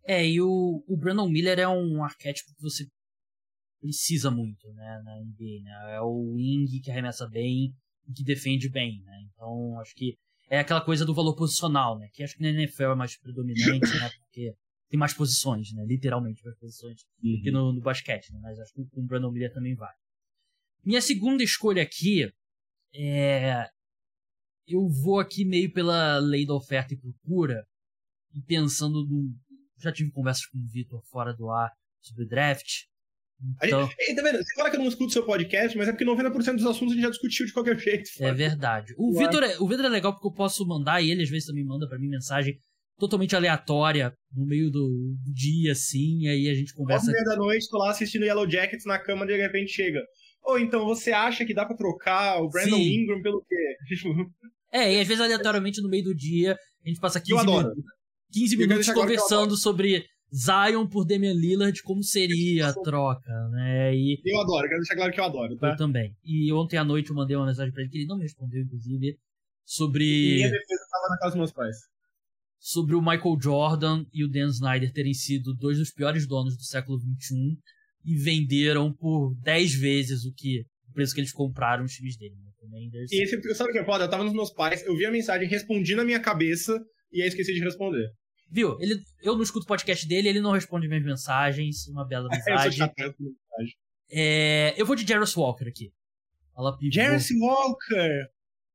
[0.05, 2.85] É, e o, o Brandon Miller é um arquétipo que você
[3.79, 5.95] precisa muito, né, na NBA, né?
[5.95, 7.73] É o wing que arremessa bem
[8.07, 9.27] e que defende bem, né?
[9.29, 10.15] Então, acho que
[10.49, 12.07] é aquela coisa do valor posicional, né?
[12.13, 14.09] Que acho que na NFL é mais predominante, né?
[14.19, 14.53] Porque
[14.89, 15.85] tem mais posições, né?
[15.85, 17.41] Literalmente mais posições uhum.
[17.43, 18.39] que no, no, basquete, né?
[18.41, 19.93] Mas acho que com o Brandon Miller também vai.
[20.83, 22.31] Minha segunda escolha aqui
[22.95, 23.67] é...
[24.67, 27.65] Eu vou aqui meio pela lei da oferta e procura
[28.33, 29.35] e pensando no...
[29.77, 32.83] Já tive conversas com o Vitor fora do ar sobre draft.
[33.61, 33.87] Então...
[33.87, 34.37] Gente, tá vendo?
[34.37, 36.95] Você fala que eu não escuto seu podcast, mas é porque 90% dos assuntos a
[36.95, 38.09] gente já discutiu de qualquer jeito.
[38.19, 38.93] É verdade.
[38.97, 41.47] O Vitor é, o Vitor é legal porque eu posso mandar, e ele às vezes
[41.47, 42.57] também manda para mim mensagem
[42.97, 47.11] totalmente aleatória no meio do dia, assim, aí a gente conversa.
[47.11, 49.99] Nove da noite, tô lá assistindo Yellow Jackets na cama, de repente chega.
[50.43, 53.01] Ou então, você acha que dá para trocar o Brandon Sim.
[53.01, 53.77] Ingram pelo quê?
[54.71, 57.83] é, e às vezes aleatoriamente no meio do dia, a gente passa 15 minutos,
[58.31, 63.95] 15 minutos conversando sobre Zion por Damian Lillard, como seria a troca, né?
[63.95, 65.69] E eu adoro, quero deixar claro que eu adoro, tá?
[65.69, 66.15] Eu também.
[66.25, 68.61] E ontem à noite eu mandei uma mensagem pra ele que ele não me respondeu,
[68.61, 69.17] inclusive,
[69.63, 70.03] sobre.
[70.35, 71.92] Minha defesa tava na casa dos meus pais
[72.63, 76.63] sobre o Michael Jordan e o Dan Snyder terem sido dois dos piores donos do
[76.63, 77.57] século XXI
[78.05, 82.35] e venderam por 10 vezes o que o preço que eles compraram os times dele.
[82.35, 82.79] Né?
[83.11, 84.05] E esse, sabe o que é foda?
[84.05, 87.27] Eu tava nos meus pais, eu vi a mensagem, respondi na minha cabeça e aí
[87.27, 88.09] esqueci de responder.
[88.49, 88.79] Viu?
[88.79, 91.85] Ele, eu não escuto o podcast dele, ele não responde minhas mensagens.
[91.89, 92.79] Uma bela mensagem.
[92.97, 93.13] eu,
[94.09, 95.91] é, eu vou de Jarvis Walker aqui.
[96.89, 98.27] Jarvis Walker!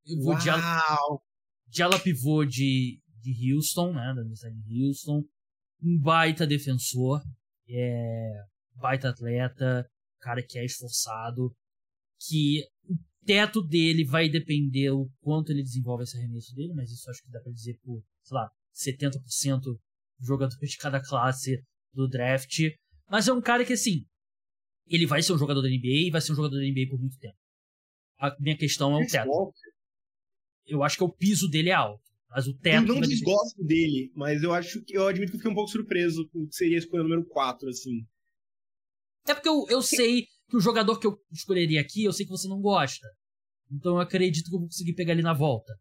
[0.07, 1.23] Eu vou Uau.
[1.67, 3.01] de, de ala pivô de
[3.33, 5.25] de Houston, né, da Universidade de Houston,
[5.83, 7.23] um baita defensor,
[7.69, 9.89] é, baita atleta,
[10.21, 11.55] cara que é esforçado,
[12.21, 17.09] que o teto dele vai depender o quanto ele desenvolve esse arremesso dele, mas isso
[17.11, 19.79] acho que dá para dizer por, sei lá, 70% dos
[20.27, 21.63] jogadores de cada classe
[21.93, 22.59] do draft.
[23.09, 24.05] Mas é um cara que, assim,
[24.87, 26.99] ele vai ser um jogador da NBA e vai ser um jogador da NBA por
[26.99, 27.37] muito tempo.
[28.19, 29.53] A minha questão é o teto.
[30.67, 32.08] Eu acho que o piso dele é alto.
[32.31, 32.89] Mas o teto.
[32.89, 35.71] Eu não desgosto dele, mas eu acho que eu admito que eu fiquei um pouco
[35.71, 38.07] surpreso com o que seria a escolha número 4, assim.
[39.27, 42.33] É porque eu, eu sei que o jogador que eu escolheria aqui, eu sei que
[42.33, 43.07] você não gosta.
[43.71, 45.75] Então eu acredito que eu vou conseguir pegar ele na volta.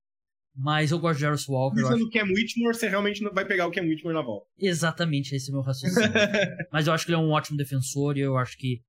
[0.55, 1.75] Mas eu gosto de Jarvis Walker.
[1.75, 4.47] Pensando no Cam Whitmore, você realmente não vai pegar o Cam Whitmore na volta.
[4.57, 6.11] Exatamente, esse é o meu raciocínio.
[6.73, 8.81] Mas eu acho que ele é um ótimo defensor e eu acho que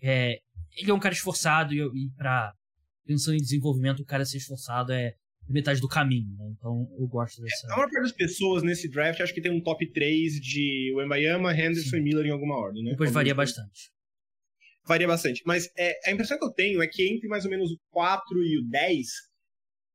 [0.00, 0.38] é,
[0.78, 2.54] ele é um cara esforçado e, e para
[3.04, 5.14] pensando em desenvolvimento, o cara ser esforçado é,
[5.52, 6.52] metade do caminho, né?
[6.56, 7.66] Então eu gosto dessa.
[7.66, 10.92] É, a maior parte das pessoas nesse draft acho que tem um top 3 de
[10.96, 11.96] Wembayama, Henderson Sim.
[11.96, 12.90] e Miller em alguma ordem, né?
[12.92, 13.90] Depois varia bastante.
[14.86, 15.42] Varia bastante.
[15.44, 18.42] Mas é, a impressão que eu tenho é que entre mais ou menos o 4
[18.42, 19.06] e o 10,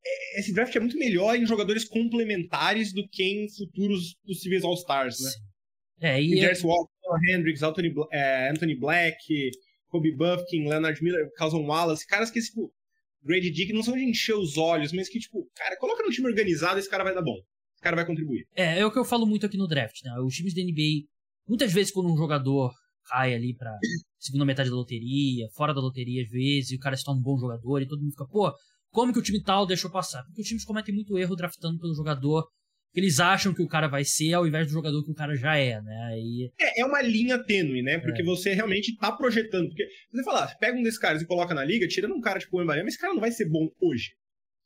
[0.06, 5.20] é, esse draft é muito melhor em jogadores complementares do que em futuros possíveis All-Stars,
[5.20, 5.30] né?
[5.30, 5.46] Sim.
[6.02, 6.40] É, e.
[6.40, 6.54] É...
[6.64, 6.92] Walker,
[7.32, 9.18] Hendricks, Anthony, é, Anthony Black,
[9.88, 12.72] Kobe Buffkin, Leonard Miller, Carlson Wallace, caras que, tipo,
[13.26, 16.28] Grady Dick não são de encher os olhos, mas que, tipo, cara, coloca no time
[16.28, 17.36] organizado esse cara vai dar bom.
[17.74, 18.46] Esse cara vai contribuir.
[18.56, 20.12] É, é o que eu falo muito aqui no draft, né?
[20.20, 21.08] Os times da NBA,
[21.48, 22.72] muitas vezes quando um jogador
[23.08, 23.76] cai ali pra
[24.20, 27.38] segunda metade da loteria, fora da loteria às vezes, e o cara torna um bom
[27.38, 28.54] jogador e todo mundo fica, pô,
[28.90, 30.24] como que o time tal deixou passar?
[30.24, 32.48] Porque os times cometem muito erro draftando pelo jogador
[32.96, 35.36] que eles acham que o cara vai ser ao invés do jogador que o cara
[35.36, 36.18] já é, né?
[36.18, 36.50] E...
[36.58, 38.00] É, é uma linha tênue, né?
[38.00, 38.26] Porque é.
[38.26, 39.68] você realmente tá projetando.
[39.68, 42.40] Porque você fala, você pega um desses caras e coloca na liga, tirando um cara
[42.40, 44.14] tipo o Mbappé, mas esse cara não vai ser bom hoje.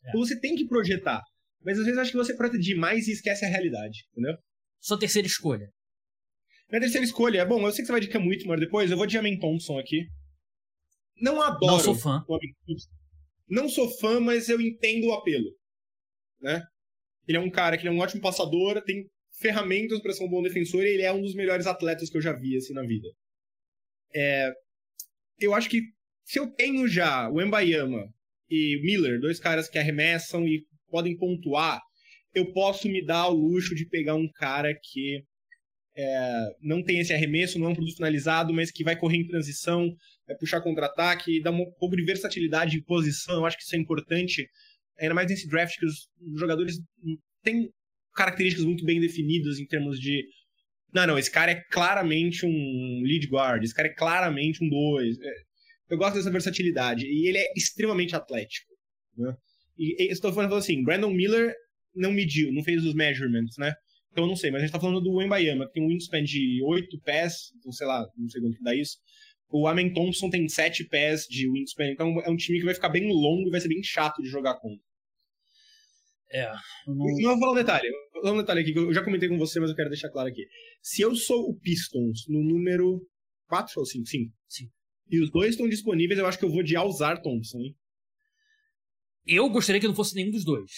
[0.03, 0.09] É.
[0.09, 1.23] Então você tem que projetar.
[1.65, 4.37] Mas às vezes acho que você projeta demais e esquece a realidade, entendeu?
[4.79, 5.67] Sua terceira escolha.
[6.69, 8.97] Minha terceira escolha é, bom, eu sei que você vai de Cam Whitmore depois, eu
[8.97, 10.05] vou de Amen Thompson aqui.
[11.19, 11.73] Não adoro.
[11.73, 12.23] Não sou fã.
[13.49, 15.49] Não sou fã, mas eu entendo o apelo.
[16.39, 16.63] Né?
[17.29, 19.05] Ele é um cara que é um ótimo passador, tem
[19.39, 22.21] ferramentas para ser um bom defensor e ele é um dos melhores atletas que eu
[22.21, 23.07] já vi assim na vida.
[24.15, 24.51] É,
[25.39, 25.79] eu acho que
[26.25, 28.11] se eu tenho já o Embayama
[28.49, 31.79] e Miller, dois caras que arremessam e podem pontuar,
[32.33, 35.23] eu posso me dar o luxo de pegar um cara que
[35.95, 39.27] é, não tem esse arremesso, não é um produto finalizado, mas que vai correr em
[39.27, 43.35] transição, vai puxar contra-ataque, dá um pouco de versatilidade em posição.
[43.35, 44.49] Eu acho que isso é importante
[44.99, 46.79] ainda mais nesse draft que os jogadores
[47.43, 47.69] têm
[48.15, 50.23] características muito bem definidas em termos de
[50.93, 55.19] não, não, esse cara é claramente um lead guard, esse cara é claramente um 2.
[55.19, 55.33] É,
[55.89, 57.05] eu gosto dessa versatilidade.
[57.05, 58.73] E ele é extremamente atlético.
[59.17, 59.33] Né?
[59.77, 61.53] E, estou falando assim, Brandon Miller
[61.95, 63.73] não mediu, não fez os measurements, né?
[64.12, 66.23] Então eu não sei, mas a gente tá falando do Wembayama, que tem um wingspan
[66.23, 68.97] de 8 pés, então sei lá, não sei quanto que dá isso.
[69.51, 72.89] O Amen Thompson tem 7 pés de wingspan, então é um time que vai ficar
[72.89, 74.83] bem longo e vai ser bem chato de jogar contra.
[76.31, 76.45] É.
[76.87, 77.05] Eu não...
[77.05, 77.89] não vou falar um detalhe.
[78.13, 80.09] Vou falar um detalhe aqui, que eu já comentei com você, mas eu quero deixar
[80.09, 80.45] claro aqui.
[80.81, 83.01] Se eu sou o Pistons no número
[83.47, 84.05] 4 ou 5?
[84.05, 84.33] 5.
[84.47, 84.69] Sim.
[85.09, 87.75] E os dois estão disponíveis, eu acho que eu vou de Alzar Thompson, hein?
[89.25, 90.71] Eu gostaria que não fosse nenhum dos dois.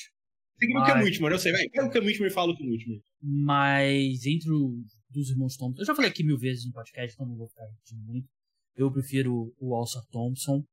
[0.57, 1.67] Tem que ir no Cam Whitmore, eu sei, vai.
[1.69, 3.01] Pega o Cam Whitmore e fala o Cam Whitmore.
[3.21, 7.27] Mas entre os dos irmãos Thompson, eu já falei aqui mil vezes no podcast, então
[7.27, 8.27] não vou ficar repetindo muito.
[8.75, 10.63] Eu prefiro o Alçar Thompson.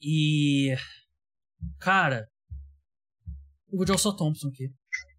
[0.00, 0.74] E.
[1.78, 2.28] Cara.
[3.72, 4.70] Eu vou de Alçar Thompson aqui.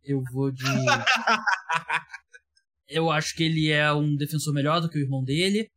[0.04, 0.63] Eu vou de.
[2.88, 5.68] eu acho que ele é um defensor melhor do que o irmão dele.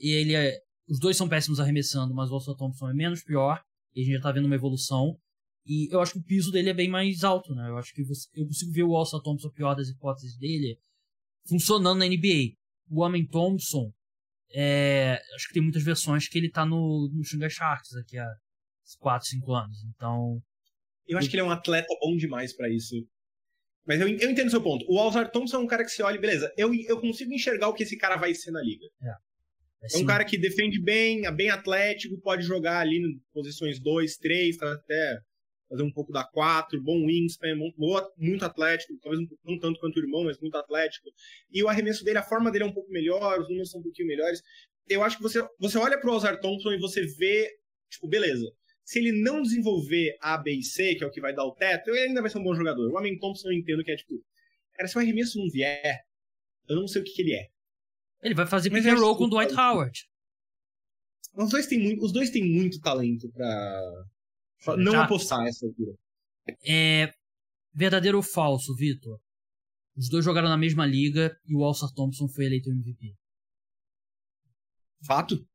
[0.00, 0.58] E ele é.
[0.88, 3.62] Os dois são péssimos arremessando, mas o Alçar Thompson é menos pior.
[3.94, 5.16] E a gente já tá vendo uma evolução.
[5.64, 7.68] E eu acho que o piso dele é bem mais alto, né?
[7.68, 10.76] Eu acho que você, eu consigo ver o Alça Thompson, pior das hipóteses dele,
[11.48, 12.56] funcionando na NBA.
[12.90, 13.92] O Homem Thompson,
[14.52, 18.28] é, acho que tem muitas versões que ele tá no, no Xinga Sharks daqui a
[18.98, 19.84] 4, 5 anos.
[19.84, 20.42] Então.
[21.06, 22.94] Eu acho que ele é um atleta bom demais para isso.
[23.86, 24.84] Mas eu, eu entendo o seu ponto.
[24.88, 27.74] O Alzar Thompson é um cara que você olha, beleza, eu, eu consigo enxergar o
[27.74, 28.86] que esse cara vai ser na liga.
[29.02, 29.34] É.
[29.84, 33.78] É, é um cara que defende bem, é bem atlético, pode jogar ali em posições
[33.78, 35.18] 2, 3, tá até
[35.68, 37.56] fazer um pouco da 4, bom wingspan,
[38.16, 41.10] muito atlético, talvez não tanto quanto o irmão, mas muito atlético.
[41.50, 43.82] E o arremesso dele, a forma dele é um pouco melhor, os números são um
[43.82, 44.40] pouquinho melhores.
[44.88, 47.50] Eu acho que você, você olha pro Ozar Thompson e você vê,
[47.90, 48.46] tipo, beleza.
[48.84, 51.54] Se ele não desenvolver A, B e C, que é o que vai dar o
[51.54, 52.90] teto, ele ainda vai ser um bom jogador.
[52.92, 54.22] O Amen Thompson eu entendo que é tipo,
[54.74, 56.04] cara, se o arremesso não vier,
[56.68, 57.48] eu não sei o que, que ele é.
[58.22, 60.06] Ele vai fazer pick and roll com o Dwight Howard.
[61.34, 64.06] Os dois têm muito, os dois têm muito talento para
[64.78, 65.04] não Já...
[65.04, 65.96] apostar essa altura.
[66.66, 67.12] É
[67.74, 69.18] verdadeiro ou falso, Vitor?
[69.96, 73.14] Os dois jogaram na mesma liga e o Alçar Thompson foi eleito MVP.
[75.06, 75.46] Fato.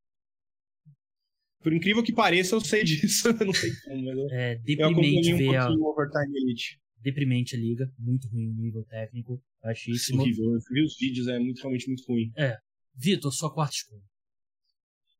[1.61, 3.27] Por incrível que pareça, eu sei disso.
[3.27, 5.91] eu não sei como, mas eu, é deprimente eu ver um a...
[5.91, 6.79] Overtime Elite.
[7.01, 10.21] Deprimente a liga, muito ruim o nível técnico, baixíssimo.
[10.21, 12.29] Horrível, eu vi os vídeos, é muito, realmente muito ruim.
[12.37, 12.57] É.
[12.93, 14.03] Vitor, sua quarta escolha.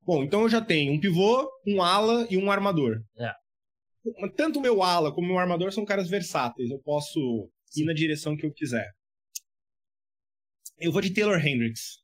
[0.05, 3.01] Bom, então eu já tenho um pivô, um ala e um armador.
[3.17, 3.31] É
[4.35, 6.69] tanto o meu ala como o meu armador são caras versáteis.
[6.69, 7.83] Eu posso Sim.
[7.83, 8.89] ir na direção que eu quiser.
[10.79, 11.99] Eu vou de Taylor Hendricks.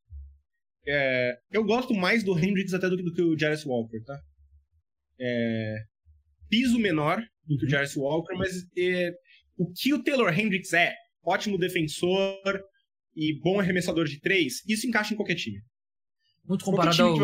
[0.87, 4.19] É, eu gosto mais do Hendricks até do que, do que o Jarvis Walker, tá?
[5.19, 5.77] É,
[6.49, 7.69] piso menor do que o.
[7.69, 9.11] Jarvis Walker, mas é,
[9.57, 10.93] o que o Taylor Hendricks é,
[11.23, 12.39] ótimo defensor
[13.15, 15.59] e bom arremessador de três, isso encaixa em qualquer time.
[16.47, 17.17] Muito comparado ao,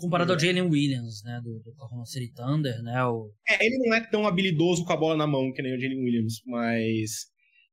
[0.00, 3.32] comparado ao Jalen Williams, né, do, do Oklahoma City Thunder, né, o...
[3.48, 6.02] É, ele não é tão habilidoso com a bola na mão que nem o Jalen
[6.02, 7.30] Williams, mas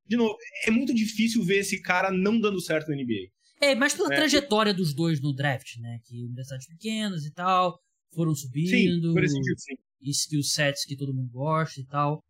[0.08, 3.30] de novo, é muito difícil ver esse cara não dando certo na NBA.
[3.60, 4.15] É, mas pela é.
[4.15, 7.80] trajetória dos dois no draft, né, que universidades pequenas e tal,
[8.13, 9.76] foram subindo, sim, por exemplo, sim.
[10.02, 12.24] skill sets que todo mundo gosta e tal.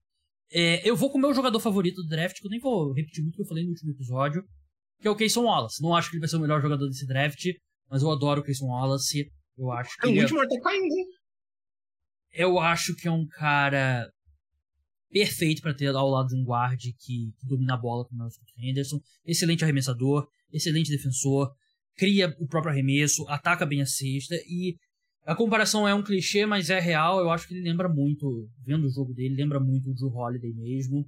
[0.52, 3.22] É, eu vou com o meu jogador favorito do draft, que eu nem vou repetir
[3.22, 4.44] muito o que eu falei no último episódio,
[5.00, 5.82] que é o Kayson Wallace.
[5.82, 7.46] Não acho que ele vai ser o melhor jogador desse draft,
[7.90, 9.30] mas eu adoro o Kayson Wallace.
[9.58, 10.08] Eu acho que.
[10.08, 10.60] O último é...
[10.62, 11.06] caindo, hein?
[12.32, 14.10] Eu acho que é um cara
[15.10, 18.26] perfeito para ter ao lado de um guard que, que domina a bola como é
[18.28, 19.00] o Scott Henderson.
[19.26, 21.52] Excelente arremessador, excelente defensor,
[21.96, 24.78] cria o próprio arremesso, ataca bem a cesta e
[25.28, 27.20] a comparação é um clichê, mas é real.
[27.20, 30.54] Eu acho que ele lembra muito, vendo o jogo dele, lembra muito o Drew Holiday
[30.54, 31.06] mesmo.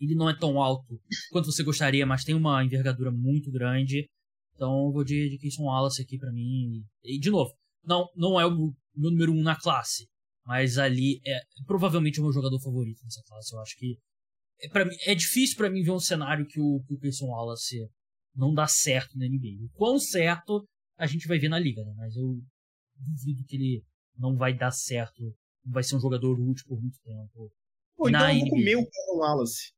[0.00, 4.08] Ele não é tão alto quanto você gostaria, mas tem uma envergadura muito grande.
[4.54, 6.84] Então eu vou de, de Keyson Wallace aqui para mim.
[7.02, 7.52] E, de novo,
[7.84, 8.50] não, não é o
[8.94, 10.06] meu número um na classe,
[10.46, 13.52] mas ali é, provavelmente o meu jogador favorito nessa classe.
[13.52, 13.98] Eu acho que
[14.60, 17.26] é, pra mim, é difícil para mim ver um cenário que o, que o Payson
[17.26, 17.88] Wallace
[18.34, 19.64] não dá certo na NBA.
[19.64, 20.66] O quão certo
[20.96, 21.92] a gente vai ver na liga, né?
[21.96, 22.38] Mas eu
[22.96, 23.84] duvido que ele
[24.16, 25.22] não vai dar certo,
[25.64, 27.52] não vai ser um jogador útil por muito tempo.
[27.96, 29.72] Pô, então eu vou comer o Payson Wallace.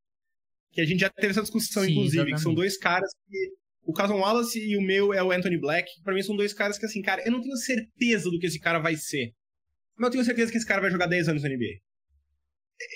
[0.72, 2.36] Que a gente já teve essa discussão, Sim, inclusive, exatamente.
[2.36, 5.88] que são dois caras que o Cason Wallace e o meu é o Anthony Black.
[6.02, 8.58] Para mim são dois caras que, assim, cara, eu não tenho certeza do que esse
[8.58, 9.34] cara vai ser.
[9.96, 11.80] Mas eu tenho certeza que esse cara vai jogar 10 anos na NBA.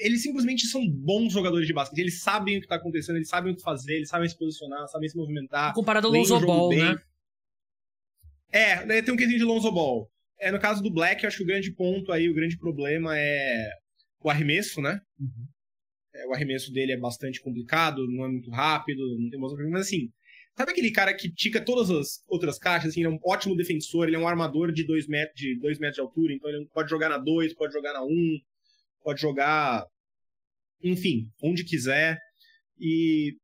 [0.00, 2.00] Eles simplesmente são bons jogadores de basquete.
[2.00, 4.88] Eles sabem o que tá acontecendo, eles sabem o que fazer, eles sabem se posicionar,
[4.88, 5.72] sabem se movimentar.
[5.74, 6.78] Comparado ao Lonzo Ball, bem.
[6.78, 6.96] né?
[8.50, 10.10] É, né, tem um quesinho de Lonzo Ball.
[10.40, 13.16] É, no caso do Black, eu acho que o grande ponto aí, o grande problema
[13.16, 13.70] é
[14.20, 15.00] o arremesso, né?
[15.18, 15.46] Uhum.
[16.14, 20.10] É, o arremesso dele é bastante complicado, não é muito rápido, não tem mas assim,
[20.58, 22.90] Sabe aquele cara que tica todas as outras caixas?
[22.90, 25.78] Assim, ele é um ótimo defensor, ele é um armador de 2 metros, de dois
[25.78, 28.40] metros de altura, então ele pode jogar na 2, pode jogar na 1, um,
[29.02, 29.84] pode jogar.
[30.82, 32.18] Enfim, onde quiser.
[32.78, 33.36] E.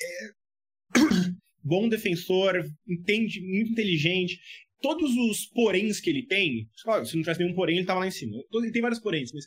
[0.00, 1.00] É,
[1.62, 4.38] bom defensor, entende, muito inteligente.
[4.80, 8.10] Todos os poréns que ele tem, se não tivesse nenhum porém, ele tava lá em
[8.10, 8.36] cima.
[8.52, 9.46] Ele tem vários poréns, mas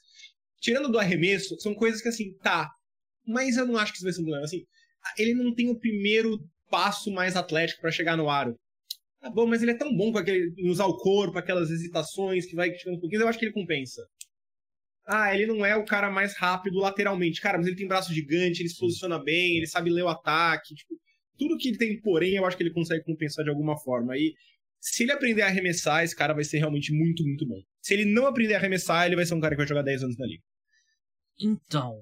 [0.60, 2.70] tirando do arremesso, são coisas que assim, tá,
[3.26, 4.46] mas eu não acho que isso vai ser um problema.
[4.46, 4.66] Assim,
[5.18, 8.56] ele não tem o primeiro passo mais atlético para chegar no aro.
[9.22, 12.46] Tá bom, mas ele é tão bom com aquele, em usar o corpo, aquelas hesitações
[12.46, 14.02] que vai chegando um pouquinho, eu acho que ele compensa.
[15.12, 17.42] Ah, ele não é o cara mais rápido lateralmente.
[17.42, 20.76] Cara, mas ele tem braço gigante, ele se posiciona bem, ele sabe ler o ataque.
[20.76, 20.94] Tipo,
[21.36, 24.16] tudo que ele tem, porém, eu acho que ele consegue compensar de alguma forma.
[24.16, 24.36] E
[24.80, 27.60] se ele aprender a arremessar, esse cara vai ser realmente muito, muito bom.
[27.82, 30.04] Se ele não aprender a arremessar, ele vai ser um cara que vai jogar 10
[30.04, 30.44] anos na liga.
[31.42, 32.00] Então,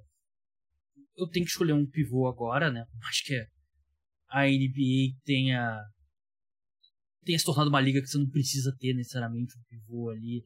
[1.15, 2.84] eu tenho que escolher um pivô agora, né?
[3.08, 3.41] Acho que
[4.30, 5.80] a NBA tenha
[7.24, 10.43] tenha se tornado uma liga que você não precisa ter necessariamente um pivô ali.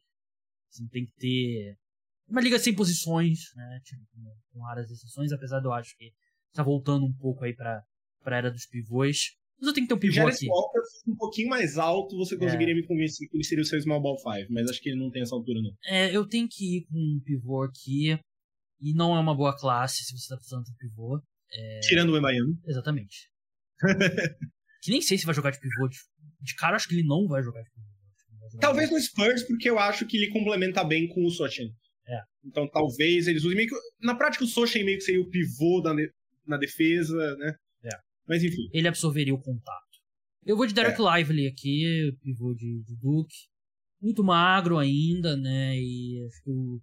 [0.70, 1.76] Você não tem que ter
[2.32, 3.80] uma liga sem posições, né?
[3.84, 4.02] Tipo,
[4.52, 6.12] com, raras exceções, apesar de eu acho que
[6.48, 7.82] está voltando um pouco aí para
[8.22, 9.32] para era dos pivôs.
[9.58, 10.48] Mas eu tenho que ter um pivô Jared aqui.
[10.48, 12.76] Walker, um pouquinho mais alto, você conseguiria É.
[12.76, 15.10] me convencer que ele seria o seu small ball 5, mas acho que ele não
[15.10, 15.72] tem essa altura, não.
[15.86, 18.18] É, eu tenho que ir com um pivô aqui.
[18.80, 21.22] E não é uma boa classe se você está precisando de um pivô.
[21.82, 22.58] Tirando o Miami.
[22.66, 23.28] Exatamente.
[24.82, 25.88] que nem sei se vai jogar de pivô.
[25.88, 25.96] De,
[26.40, 27.86] de cara, acho que ele não vai jogar de pivô.
[28.50, 31.72] Jogar Talvez no Spurs, porque eu acho que ele complementa bem com o Sochin.
[32.06, 32.20] É.
[32.44, 33.76] Então talvez eles usem meio que.
[34.04, 35.94] Na prática, o Sochin meio que seria o pivô da
[36.46, 37.54] na defesa, né?
[37.84, 37.90] É.
[38.28, 38.68] Mas enfim.
[38.72, 39.82] Ele absorveria o contato.
[40.44, 41.18] Eu vou de Derek É.
[41.18, 43.34] Lively aqui, pivô de, de Duke.
[44.00, 45.78] Muito magro ainda, né?
[45.78, 46.82] E acho que o-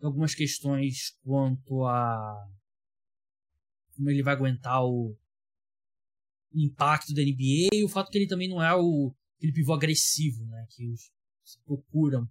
[0.00, 2.46] algumas questões quanto a
[3.96, 5.16] como ele vai aguentar o
[6.54, 10.44] impacto da NBA e o fato que ele também não é o aquele pivô agressivo,
[10.46, 10.66] né?
[10.70, 11.10] Que os,
[11.44, 12.28] se procura um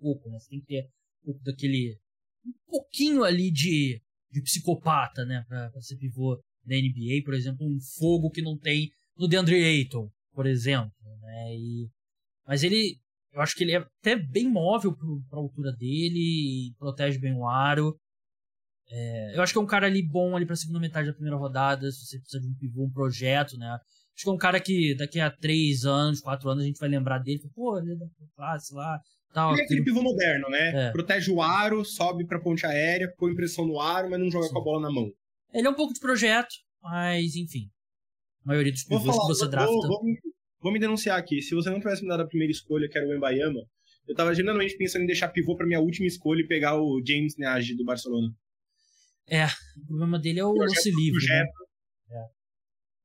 [0.00, 0.38] pouco, né?
[0.38, 0.88] Você tem que ter
[1.28, 1.98] pouco daquele
[2.44, 5.44] um pouquinho ali de, de psicopata, né?
[5.46, 9.62] Pra, pra ser pivô da NBA, por exemplo, um fogo que não tem no DeAndre
[9.62, 11.56] Ayton, por exemplo, né?
[11.56, 11.90] E,
[12.46, 12.98] mas ele,
[13.32, 17.46] eu acho que ele é até bem móvel pro, pra altura dele protege bem o
[17.46, 17.98] aro.
[18.90, 21.36] É, eu acho que é um cara ali bom ali pra segunda metade da primeira
[21.36, 23.68] rodada, se você precisa de um pivô, um projeto, né?
[24.18, 26.88] Acho que é um cara que daqui a três anos, quatro anos, a gente vai
[26.88, 27.40] lembrar dele.
[27.54, 29.00] Pô, ele é da classe lá,
[29.32, 29.52] tal.
[29.52, 30.88] Ele é aquele pivô moderno, né?
[30.88, 30.90] É.
[30.92, 34.52] Protege o aro, sobe pra ponte aérea, põe pressão no aro, mas não joga Sim.
[34.52, 35.10] com a bola na mão.
[35.52, 37.68] Ele é um pouco de projeto, mas enfim.
[38.44, 39.70] A maioria dos pivôs falar, que você drafta.
[39.72, 40.18] vou, vou, me-
[40.60, 41.40] vou me denunciar aqui.
[41.42, 43.60] Se você não tivesse me dado a primeira escolha, que era o Embayama,
[44.06, 47.36] eu tava genuinamente pensando em deixar pivô pra minha última escolha e pegar o James
[47.36, 48.28] Neage do Barcelona.
[49.82, 51.26] O problema dele é o Projeto lance livre.
[51.26, 51.44] Né?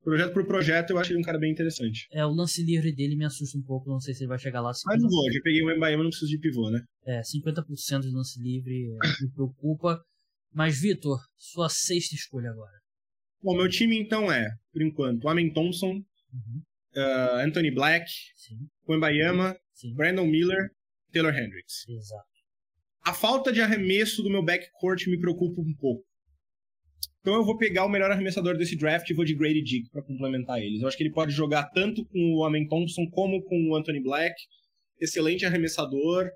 [0.03, 0.33] Projeto.
[0.33, 2.07] Por projeto, eu acho ele um cara bem interessante.
[2.11, 4.61] É, o lance livre dele me assusta um pouco, não sei se ele vai chegar
[4.61, 4.71] lá.
[4.85, 6.81] Mas não vou, já peguei o Embayama, não preciso de pivô, né?
[7.05, 8.89] É, 50% de lance livre
[9.21, 9.99] me preocupa.
[10.53, 12.71] Mas, Vitor, sua sexta escolha agora.
[13.41, 16.01] Bom, meu time então é, por enquanto, Amen Thompson,
[16.33, 16.61] Uhum.
[16.95, 20.69] uh, Anthony Black, Sim, Embayama, sim, Brandon Miller,
[21.11, 21.87] Taylor Hendricks.
[21.87, 22.25] exato.
[23.05, 26.03] A falta de arremesso do meu backcourt me preocupa um pouco.
[27.21, 30.03] Então eu vou pegar o melhor arremessador desse draft e vou de Grady Dick para
[30.03, 30.81] complementar eles.
[30.81, 34.01] Eu acho que ele pode jogar tanto com o Amen Thompson como com o Anthony
[34.01, 34.35] Black.
[34.99, 36.29] Excelente arremessador.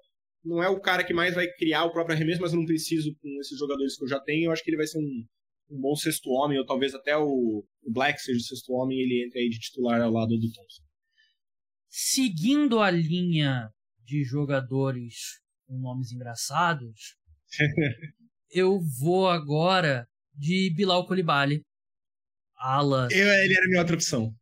[0.43, 3.13] Não é o cara que mais vai criar o próprio arremesso, mas eu não preciso
[3.15, 4.45] com esses jogadores que eu já tenho.
[4.45, 5.25] Eu acho que ele vai ser um,
[5.69, 9.01] um bom sexto homem, ou talvez até o, o Black seja o sexto homem e
[9.01, 10.83] ele entre aí de titular ao lado do Thompson.
[11.89, 13.69] Seguindo a linha
[14.05, 17.17] de jogadores com nomes engraçados,
[18.51, 21.61] eu vou agora de Bilal Coulibaly.
[22.59, 24.33] Ala, Eu, ele era a minha outra opção.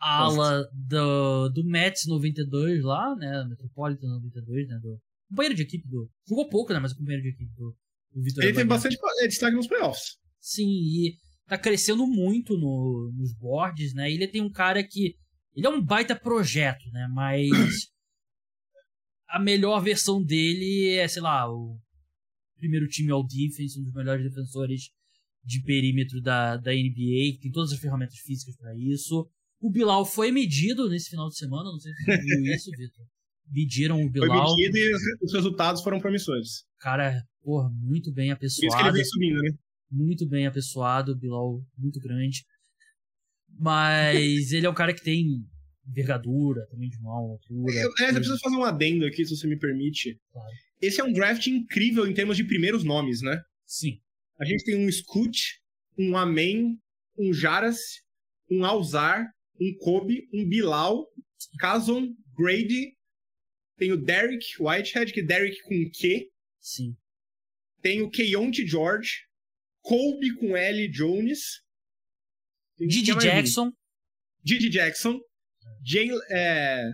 [0.00, 3.44] ala do, do Mets 92 lá, né?
[3.48, 4.78] Metropolitan 92, né?
[4.82, 6.10] Do companheiro de equipe do.
[6.28, 6.78] Jogou pouco, né?
[6.80, 7.76] Mas o companheiro de equipe do,
[8.12, 8.74] do Vitor Ele teve Wembanyama.
[8.74, 10.18] bastante é, destaque nos playoffs.
[10.40, 14.10] Sim, e tá crescendo muito no, nos boards, né?
[14.10, 15.16] Ele tem um cara que.
[15.54, 17.08] Ele é um baita projeto, né?
[17.12, 17.48] Mas.
[19.28, 21.78] a melhor versão dele é, sei lá, o
[22.56, 24.90] primeiro time All Defense, um dos melhores defensores
[25.44, 29.26] de perímetro da, da NBA, que tem todas as ferramentas físicas pra isso.
[29.60, 33.06] O Bilal foi medido nesse final de semana, não sei se você viu isso, Vitor.
[33.50, 36.64] Mediram o Foi Bilal, medido e os- os resultados foram promissores.
[36.78, 39.50] cara, porra, muito bem Por isso que ele apessoado vem subindo, né?
[39.90, 42.44] muito bem apessoado, Bilal muito grande.
[43.58, 45.44] Mas ele é um cara que tem
[45.86, 47.72] envergadura, também de mão, altura.
[47.74, 50.18] Eu, é, eu preciso fazer um adendo aqui, se você me permite.
[50.30, 50.50] Claro.
[50.80, 53.40] Esse é um draft incrível em termos de primeiros nomes, né?
[53.66, 53.98] Sim,
[54.40, 55.60] A gente tem um Scoot,
[55.98, 56.78] um Amen,
[57.18, 57.78] um Jaras,
[58.50, 59.28] um Alzar,
[59.60, 61.06] um Kobe, um Bilal,
[61.58, 62.96] Kazon, Grady,
[63.76, 66.30] tem o Derek Whitehead, que é Derek com Q,
[66.60, 66.96] sim.
[67.82, 69.26] tem o Keontae George,
[69.80, 70.88] Kobe com L.
[70.88, 71.62] Jones,
[72.78, 73.18] Didi um.
[73.18, 73.72] Jackson,
[74.42, 75.18] Didi Jackson,
[75.84, 76.90] Jay, é,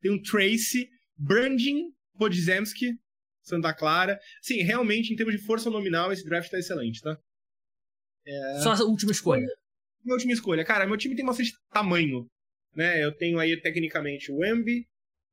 [0.00, 2.98] tem o Tracy, Brandon Podzemski,
[3.44, 4.18] Santa Clara.
[4.42, 7.16] Sim, realmente, em termos de força nominal, esse draft tá excelente, tá?
[8.26, 8.60] É...
[8.62, 9.46] Só a última escolha.
[10.02, 10.64] Minha última escolha.
[10.64, 12.26] Cara, meu time tem bastante tamanho.
[12.74, 13.04] Né?
[13.04, 14.86] Eu tenho aí, tecnicamente, o Wemby,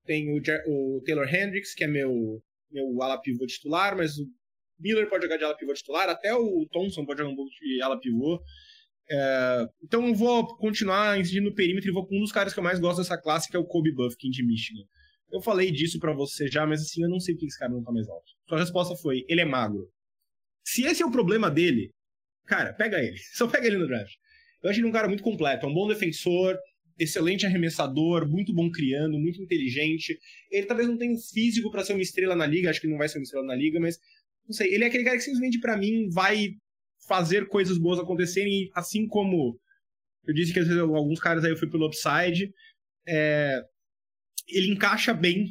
[0.06, 2.40] tenho o, o Taylor Hendricks, que é meu,
[2.70, 4.28] meu ala pivô titular, mas o
[4.80, 7.82] Miller pode jogar de ala pivô titular, até o Thompson pode jogar um pouco de
[7.82, 8.40] ala pivô.
[9.10, 12.60] É, então eu vou continuar incidindo no perímetro e vou com um dos caras que
[12.60, 14.84] eu mais gosto dessa classe, que é o Kobe Buffkin de Michigan.
[15.32, 17.72] Eu falei disso para você já, mas assim, eu não sei por que esse cara
[17.72, 18.32] não tá mais alto.
[18.48, 19.90] Sua resposta foi, ele é magro.
[20.66, 21.90] Se esse é o problema dele,
[22.46, 23.18] cara, pega ele.
[23.34, 24.14] Só pega ele no draft.
[24.62, 26.58] Eu acho ele um cara muito completo, é um bom defensor,
[27.00, 30.20] excelente arremessador, muito bom criando, muito inteligente.
[30.52, 33.10] Ele talvez não tenha físico para ser uma estrela na liga, acho que não vai
[33.10, 33.98] ser uma estrela na liga, mas
[34.48, 36.50] não sei, ele é aquele cara que simplesmente para mim vai
[37.08, 39.60] fazer coisas boas acontecerem, assim como
[40.28, 42.54] eu disse que às vezes alguns caras aí eu fui pelo upside,
[43.08, 43.62] é,
[44.52, 45.48] ele encaixa bem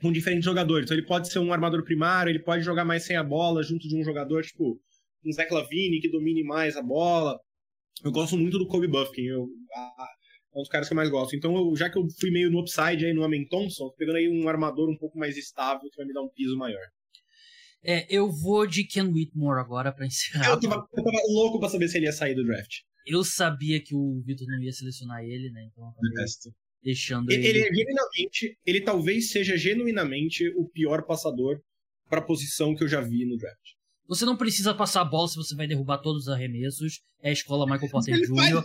[0.00, 0.84] com diferentes jogadores.
[0.84, 3.88] Então ele pode ser um armador primário, ele pode jogar mais sem a bola junto
[3.88, 4.80] de um jogador tipo
[5.24, 7.38] um Zach Lavine que domine mais a bola.
[8.04, 10.08] Eu gosto muito do Kobe Buffkin, eu, a,
[10.54, 11.34] é um dos caras que eu mais gosto.
[11.34, 14.28] Então, eu, já que eu fui meio no upside aí no Amen Thompson, pegando aí
[14.28, 16.84] um armador um pouco mais estável que vai me dar um piso maior.
[17.84, 20.50] É, eu vou de Ken Whitmore agora para encerrar.
[20.50, 22.80] Eu tava, eu tava, louco pra saber se ele ia sair do draft.
[23.04, 25.64] Eu sabia que o Vitor não ia selecionar ele, né?
[25.64, 26.50] Então eu Detesto.
[26.82, 27.46] Deixando ele.
[27.46, 31.60] Ele é genuinamente, ele talvez seja genuinamente o pior passador
[32.08, 33.72] para a posição que eu já vi no draft.
[34.08, 37.00] Você não precisa passar a bola se você vai derrubar todos os arremessos.
[37.22, 38.64] É a escola Michael Porter Jr.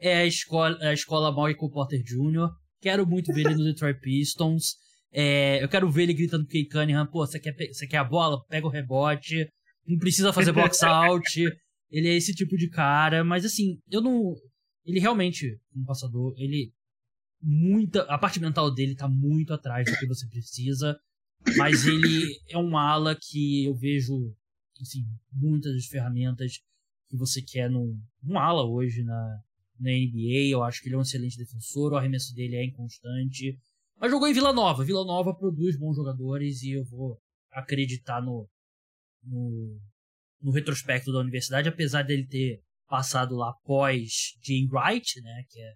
[0.00, 2.48] É a escola, a escola Michael Porter Jr.
[2.80, 4.76] Quero muito ver ele no Detroit Pistons.
[5.16, 8.04] É, eu quero ver ele gritando pro Kay Cunningham, pô, você quer, você quer a
[8.04, 8.44] bola?
[8.48, 9.48] Pega o rebote.
[9.86, 11.22] Não precisa fazer box out.
[11.90, 14.34] ele é esse tipo de cara, mas assim, eu não.
[14.84, 16.72] Ele realmente, como passador, ele.
[17.46, 18.02] Muita.
[18.04, 20.98] A parte mental dele tá muito atrás do que você precisa.
[21.58, 24.34] Mas ele é um ala que eu vejo,
[24.80, 26.58] assim, muitas das ferramentas
[27.08, 29.42] que você quer num, num ala hoje na,
[29.78, 30.48] na NBA.
[30.48, 33.58] Eu acho que ele é um excelente defensor, o arremesso dele é inconstante.
[34.00, 34.84] Mas jogou em Vila Nova.
[34.84, 37.20] Vila Nova produz bons jogadores e eu vou
[37.52, 38.48] acreditar no,
[39.22, 39.78] no,
[40.40, 45.44] no retrospecto da universidade, apesar dele ter passado lá pós Jay Wright, né?
[45.50, 45.74] Que é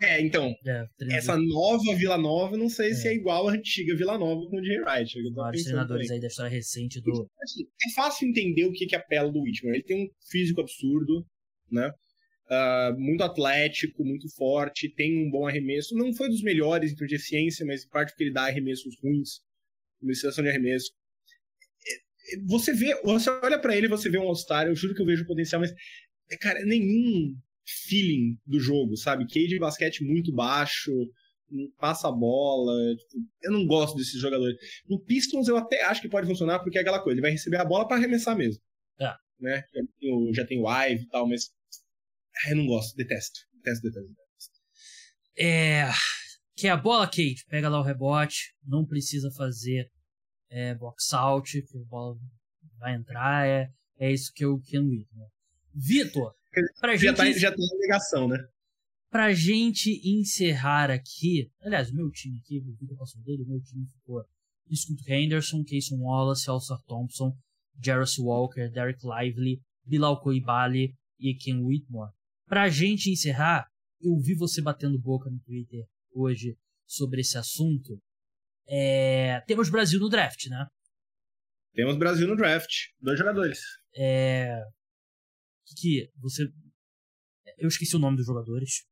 [0.00, 2.94] é, então, é, essa nova Vila Nova, não sei é.
[2.94, 5.32] se é igual a antiga Vila Nova com o Jay Wright.
[5.34, 7.28] Vários treinadores aí da história recente do...
[7.42, 9.74] Assim, é fácil entender o que, que apela do Whitmer.
[9.74, 11.26] Ele tem um físico absurdo,
[11.70, 11.90] né?
[12.50, 15.96] Uh, muito atlético, muito forte, tem um bom arremesso.
[15.96, 18.94] Não foi dos melhores em termos de eficiência, mas em parte porque ele dá arremessos
[19.02, 19.40] ruins,
[20.02, 20.92] uma situação de arremesso.
[21.86, 25.00] É, é, você vê, você olha para ele, você vê um All-Star, eu juro que
[25.00, 25.72] eu vejo o potencial, mas,
[26.30, 29.26] é, cara, nenhum feeling do jogo, sabe?
[29.26, 30.92] Cage de basquete muito baixo,
[31.78, 32.72] passa a bola.
[32.96, 34.56] Tipo, eu não gosto desses jogadores.
[34.88, 37.58] No Pistons eu até acho que pode funcionar, porque é aquela coisa, ele vai receber
[37.58, 38.62] a bola para arremessar mesmo.
[39.00, 39.14] É.
[39.40, 39.64] Né?
[39.74, 41.50] Já tem, o, já tem o Ive e tal, mas
[42.44, 43.40] ah, eu não gosto, detesto.
[43.54, 44.60] Detesto, detesto, detesto.
[45.36, 45.90] É.
[46.56, 49.90] Que a bola, Kate, pega lá o rebote, não precisa fazer
[50.50, 52.16] é, box out, que a bola
[52.78, 55.06] vai entrar, é, é isso que eu quero ver.
[55.12, 55.26] Né?
[55.74, 56.34] Vitor,
[56.80, 57.16] pra já gente.
[57.16, 58.38] Tá, já tem ligação, né?
[59.10, 61.50] Pra gente encerrar aqui.
[61.60, 64.24] Aliás, o meu time aqui, o Vitor passou dele, o meu time ficou
[64.74, 67.36] Scoot Henderson, Casey Wallace, Alsar Thompson,
[67.82, 72.10] Jarvis Walker, Derek Lively, Bilal Koibali e Ken Whitmore.
[72.46, 73.66] Pra gente encerrar,
[74.00, 75.84] eu vi você batendo boca no Twitter
[76.14, 77.98] hoje sobre esse assunto.
[78.68, 79.40] É...
[79.46, 80.66] Temos Brasil no draft, né?
[81.74, 82.70] Temos Brasil no draft.
[83.00, 83.60] Dois jogadores.
[83.96, 84.58] É.
[85.66, 86.48] Que você.
[87.58, 88.84] Eu esqueci o nome dos jogadores.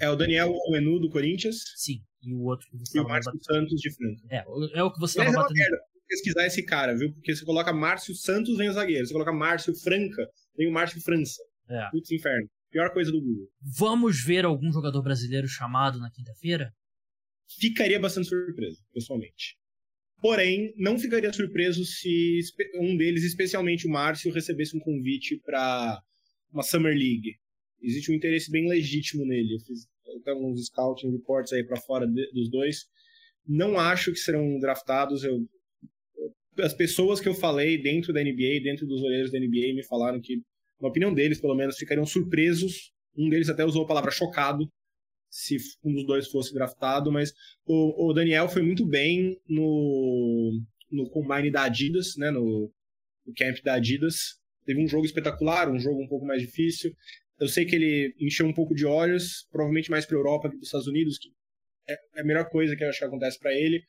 [0.00, 1.56] É o Daniel Enu do Corinthians.
[1.76, 2.04] Sim.
[2.22, 3.44] E o outro que você E o Márcio batendo...
[3.44, 4.22] Santos de Franca.
[4.30, 4.44] É,
[4.78, 5.74] é o que você estava batendo.
[5.74, 7.12] É pesquisar esse cara, viu?
[7.12, 9.06] Porque você coloca Márcio Santos, vem o zagueiro.
[9.06, 11.42] Você coloca Márcio Franca, vem o Márcio França.
[11.68, 11.88] É.
[11.90, 12.48] Putz, inferno.
[12.70, 13.48] Pior coisa do Google.
[13.60, 16.72] Vamos ver algum jogador brasileiro chamado na quinta-feira?
[17.58, 19.56] Ficaria bastante surpreso, pessoalmente.
[20.20, 22.40] Porém, não ficaria surpreso se
[22.74, 26.02] um deles, especialmente o Márcio, recebesse um convite para
[26.52, 27.36] uma Summer League.
[27.82, 29.54] Existe um interesse bem legítimo nele.
[29.54, 29.88] Eu fiz
[30.20, 32.86] até uns scouting reports aí para fora de, dos dois.
[33.46, 35.24] Não acho que serão draftados.
[35.24, 35.48] Eu,
[36.58, 40.20] as pessoas que eu falei dentro da NBA, dentro dos olheiros da NBA, me falaram
[40.20, 40.42] que
[40.80, 42.92] na opinião deles, pelo menos, ficariam surpresos.
[43.16, 44.70] Um deles até usou a palavra chocado
[45.30, 47.32] se um dos dois fosse draftado, mas
[47.64, 50.60] o, o Daniel foi muito bem no,
[50.90, 52.70] no combine da Adidas, né, no,
[53.24, 54.40] no camp da Adidas.
[54.66, 56.92] Teve um jogo espetacular, um jogo um pouco mais difícil.
[57.38, 60.62] Eu sei que ele encheu um pouco de olhos, provavelmente mais para Europa que para
[60.62, 61.30] os Estados Unidos, que
[61.88, 63.82] é a melhor coisa que eu acho que acontece para ele.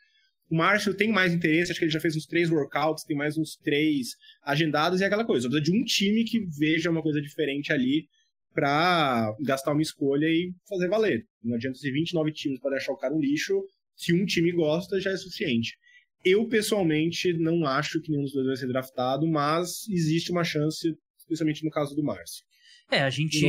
[0.49, 3.37] O Márcio tem mais interesse, acho que ele já fez uns três workouts, tem mais
[3.37, 5.49] uns três agendados e é aquela coisa.
[5.49, 8.07] Precisa de um time que veja uma coisa diferente ali
[8.53, 11.25] para gastar uma escolha e fazer valer.
[11.43, 13.61] Não adianta ser 29 times para deixar o cara um lixo.
[13.95, 15.77] Se um time gosta, já é suficiente.
[16.23, 20.95] Eu, pessoalmente, não acho que nenhum dos dois vai ser draftado, mas existe uma chance,
[21.17, 22.43] especialmente no caso do Márcio.
[22.91, 23.43] É, a gente.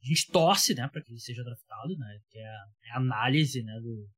[0.00, 2.18] A gente torce, né, para que ele seja draftado, né?
[2.30, 4.08] Que é a, é a análise, né, do,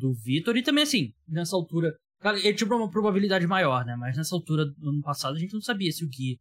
[0.00, 0.56] do Vitor.
[0.56, 1.92] E também, assim, nessa altura.
[2.20, 3.96] Cara, ele tinha uma probabilidade maior, né?
[3.96, 6.38] Mas nessa altura do ano passado a gente não sabia se o Gui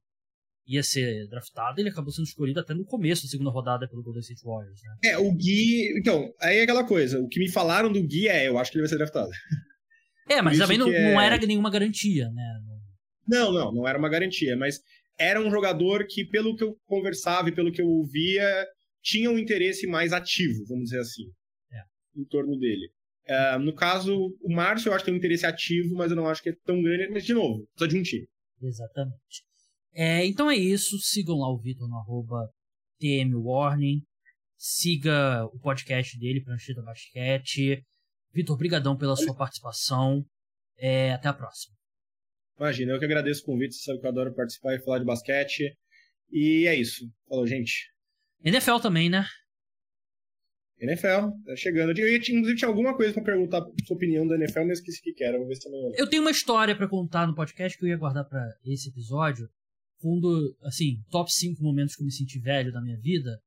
[0.69, 1.81] ia ser draftado.
[1.81, 5.09] Ele acabou sendo escolhido até no começo da segunda rodada pelo Golden State Warriors, né?
[5.11, 5.97] É, o Gui.
[5.97, 7.19] Então, aí é aquela coisa.
[7.19, 9.31] O que me falaram do Gui é: eu acho que ele vai ser draftado.
[10.29, 11.11] É, mas também não, é...
[11.11, 12.59] não era nenhuma garantia, né?
[13.27, 14.55] Não, não, não era uma garantia.
[14.55, 14.79] Mas
[15.17, 18.67] era um jogador que, pelo que eu conversava e pelo que eu ouvia,
[19.01, 21.23] tinha um interesse mais ativo, vamos dizer assim,
[21.73, 21.81] é.
[22.21, 22.91] em torno dele.
[23.27, 26.27] Uh, no caso, o Márcio eu acho que tem um interesse ativo, mas eu não
[26.27, 27.11] acho que é tão grande.
[27.11, 28.27] Mas, de novo, precisa de um time.
[28.61, 29.48] Exatamente.
[29.93, 30.97] É, então é isso.
[30.99, 32.49] Sigam lá o Vitor no arroba
[32.99, 34.01] tmwarning.
[34.57, 37.83] Siga o podcast dele, Prancheta Basquete.
[38.33, 40.23] Vitor, brigadão pela sua participação.
[40.77, 41.75] É, até a próxima.
[42.57, 43.75] Imagina, eu que agradeço o convite.
[43.75, 45.75] Você sabe que eu adoro participar e falar de basquete.
[46.31, 47.09] E é isso.
[47.27, 47.89] Falou, gente.
[48.43, 49.25] NFL também, né?
[50.81, 51.97] NFL, tá chegando.
[51.97, 55.23] Eu, inclusive, tinha alguma coisa pra perguntar sua opinião da NFL, mas esqueci o que
[55.23, 55.37] era.
[55.37, 55.91] Vou ver se também.
[55.97, 59.49] Eu tenho uma história para contar no podcast que eu ia guardar para esse episódio.
[60.01, 63.39] Fundo, assim, top 5 momentos que eu me senti velho da minha vida.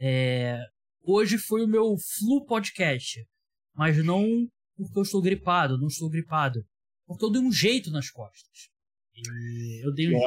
[0.00, 0.58] É...
[1.02, 3.26] Hoje foi o meu Flu Podcast.
[3.74, 4.26] Mas não
[4.76, 6.64] porque eu estou gripado, não estou gripado.
[7.06, 8.70] Porque eu dei um jeito nas costas.
[9.14, 10.20] E eu dei um,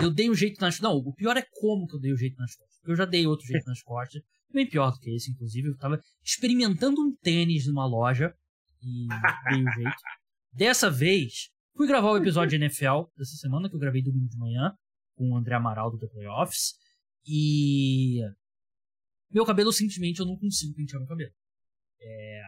[0.00, 2.18] eu dei um jeito nas Não, o pior é como que eu dei o um
[2.18, 2.80] jeito nas costas.
[2.84, 4.22] Eu já dei outro jeito nas costas.
[4.52, 5.68] Bem pior do que esse, inclusive.
[5.68, 8.34] Eu estava experimentando um tênis numa loja
[8.82, 9.06] e
[9.50, 9.96] dei um jeito.
[10.52, 14.38] Dessa vez, fui gravar o episódio de NFL dessa semana, que eu gravei domingo de
[14.38, 14.72] manhã,
[15.14, 16.74] com o André Amaral do The Playoffs.
[17.26, 18.20] E.
[19.30, 21.32] Meu cabelo, simplesmente, eu não consigo pentear meu cabelo.
[22.00, 22.42] É...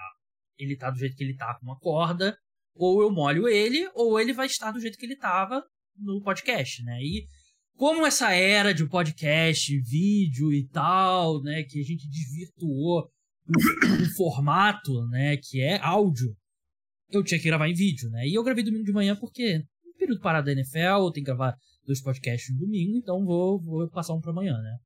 [0.58, 2.36] Ele tá do jeito que ele tá, com uma corda
[2.78, 5.64] ou eu molho ele, ou ele vai estar do jeito que ele estava
[5.96, 6.98] no podcast, né?
[7.00, 7.26] E
[7.74, 13.10] como essa era de podcast, vídeo e tal, né, que a gente desvirtuou
[13.46, 16.36] o, o formato, né, que é áudio,
[17.10, 18.26] eu tinha que gravar em vídeo, né?
[18.26, 19.64] E eu gravei domingo de manhã porque
[19.98, 21.56] período parado da NFL, eu tenho que gravar
[21.86, 24.78] dois podcasts no domingo, então vou, vou passar um pra amanhã, né?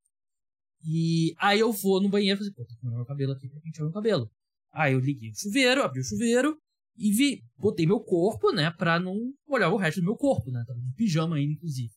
[0.84, 3.60] E aí eu vou no banheiro e falei, pô, tem que meu cabelo aqui pra
[3.60, 4.30] pentear meu cabelo.
[4.72, 6.56] Aí eu liguei o chuveiro, abri o chuveiro,
[6.96, 9.16] e vi, botei meu corpo, né, pra não
[9.48, 10.62] olhar o resto do meu corpo, né?
[10.66, 11.92] Tava de pijama ainda, inclusive.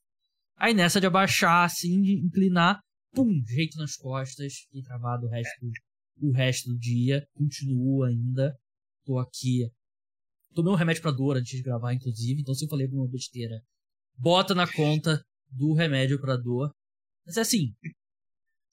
[0.56, 2.80] Aí nessa de abaixar, assim, de inclinar,
[3.14, 5.72] pum, jeito nas costas, fiquei travado o resto,
[6.22, 7.26] o resto do dia.
[7.34, 8.56] Continuo ainda.
[9.06, 9.70] Tô aqui.
[10.54, 13.60] Tomei um remédio pra dor antes de gravar, inclusive, então se eu falei alguma besteira,
[14.18, 16.74] bota na conta do remédio pra dor.
[17.26, 17.74] Mas é assim,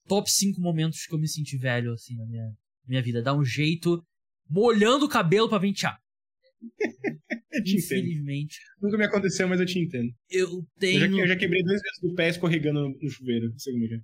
[0.07, 2.53] top 5 momentos que eu me senti velho, assim, na minha,
[2.86, 3.22] minha vida.
[3.22, 4.03] Dá um jeito
[4.49, 5.99] molhando o cabelo para ventear.
[7.66, 8.59] Infelizmente.
[8.59, 8.82] Entendo.
[8.82, 10.12] Nunca me aconteceu, mas eu te entendo.
[10.28, 11.05] Eu tenho.
[11.05, 14.03] Eu já, eu já quebrei duas vezes do pé escorregando no chuveiro, segundo dia.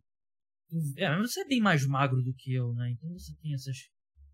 [0.97, 2.91] É, mas você é bem mais magro do que eu, né?
[2.91, 3.76] Então você tem essas.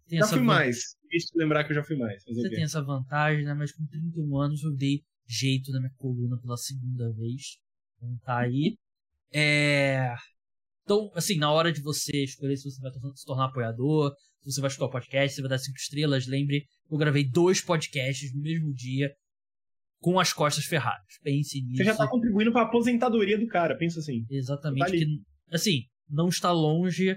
[0.09, 0.79] Tem já essa fui mais.
[1.11, 2.23] Deixa eu lembrar que eu já fui mais.
[2.25, 3.55] Você tem essa vantagem, né?
[3.55, 5.03] Mas com 31 anos eu dei
[5.33, 7.59] jeito na minha coluna pela segunda vez.
[7.97, 8.77] Então tá aí.
[9.33, 10.15] É.
[10.85, 14.13] Então, assim, na hora de você escolher se você vai se tornar apoiador,
[14.43, 17.25] se você vai escutar o podcast, se você vai dar cinco estrelas, lembre, eu gravei
[17.25, 19.15] dois podcasts no mesmo dia
[20.01, 21.19] com as costas ferradas.
[21.23, 21.77] Pense nisso.
[21.77, 24.27] Você já tá contribuindo para a aposentadoria do cara, pensa assim.
[24.29, 24.85] Exatamente.
[24.85, 25.23] Tá que,
[25.53, 27.17] assim, não está longe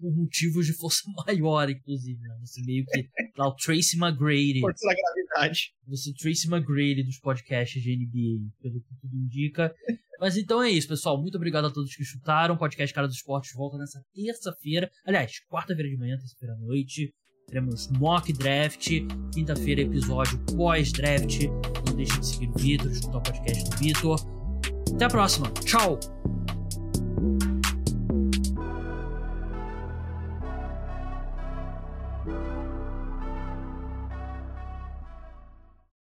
[0.00, 2.18] por motivos de força maior, inclusive.
[2.18, 2.38] Né?
[2.40, 3.06] Você meio que.
[3.36, 4.60] Lá, o Tracy McGrady.
[4.60, 4.86] Força
[5.30, 5.72] da gravidade.
[5.86, 9.74] Você, Tracy McGrady dos podcasts de NBA, pelo que tudo indica.
[10.20, 11.20] Mas então é isso, pessoal.
[11.20, 12.54] Muito obrigado a todos que escutaram.
[12.54, 14.90] O podcast Cara dos Esportes volta nessa terça-feira.
[15.06, 17.14] Aliás, quarta-feira de manhã, terça-feira à noite.
[17.46, 18.88] Teremos mock draft.
[19.32, 21.46] Quinta-feira, episódio pós-draft.
[21.86, 24.20] Não deixe de seguir o Vitor, escutar o podcast do Vitor.
[24.94, 25.50] Até a próxima.
[25.64, 25.98] Tchau!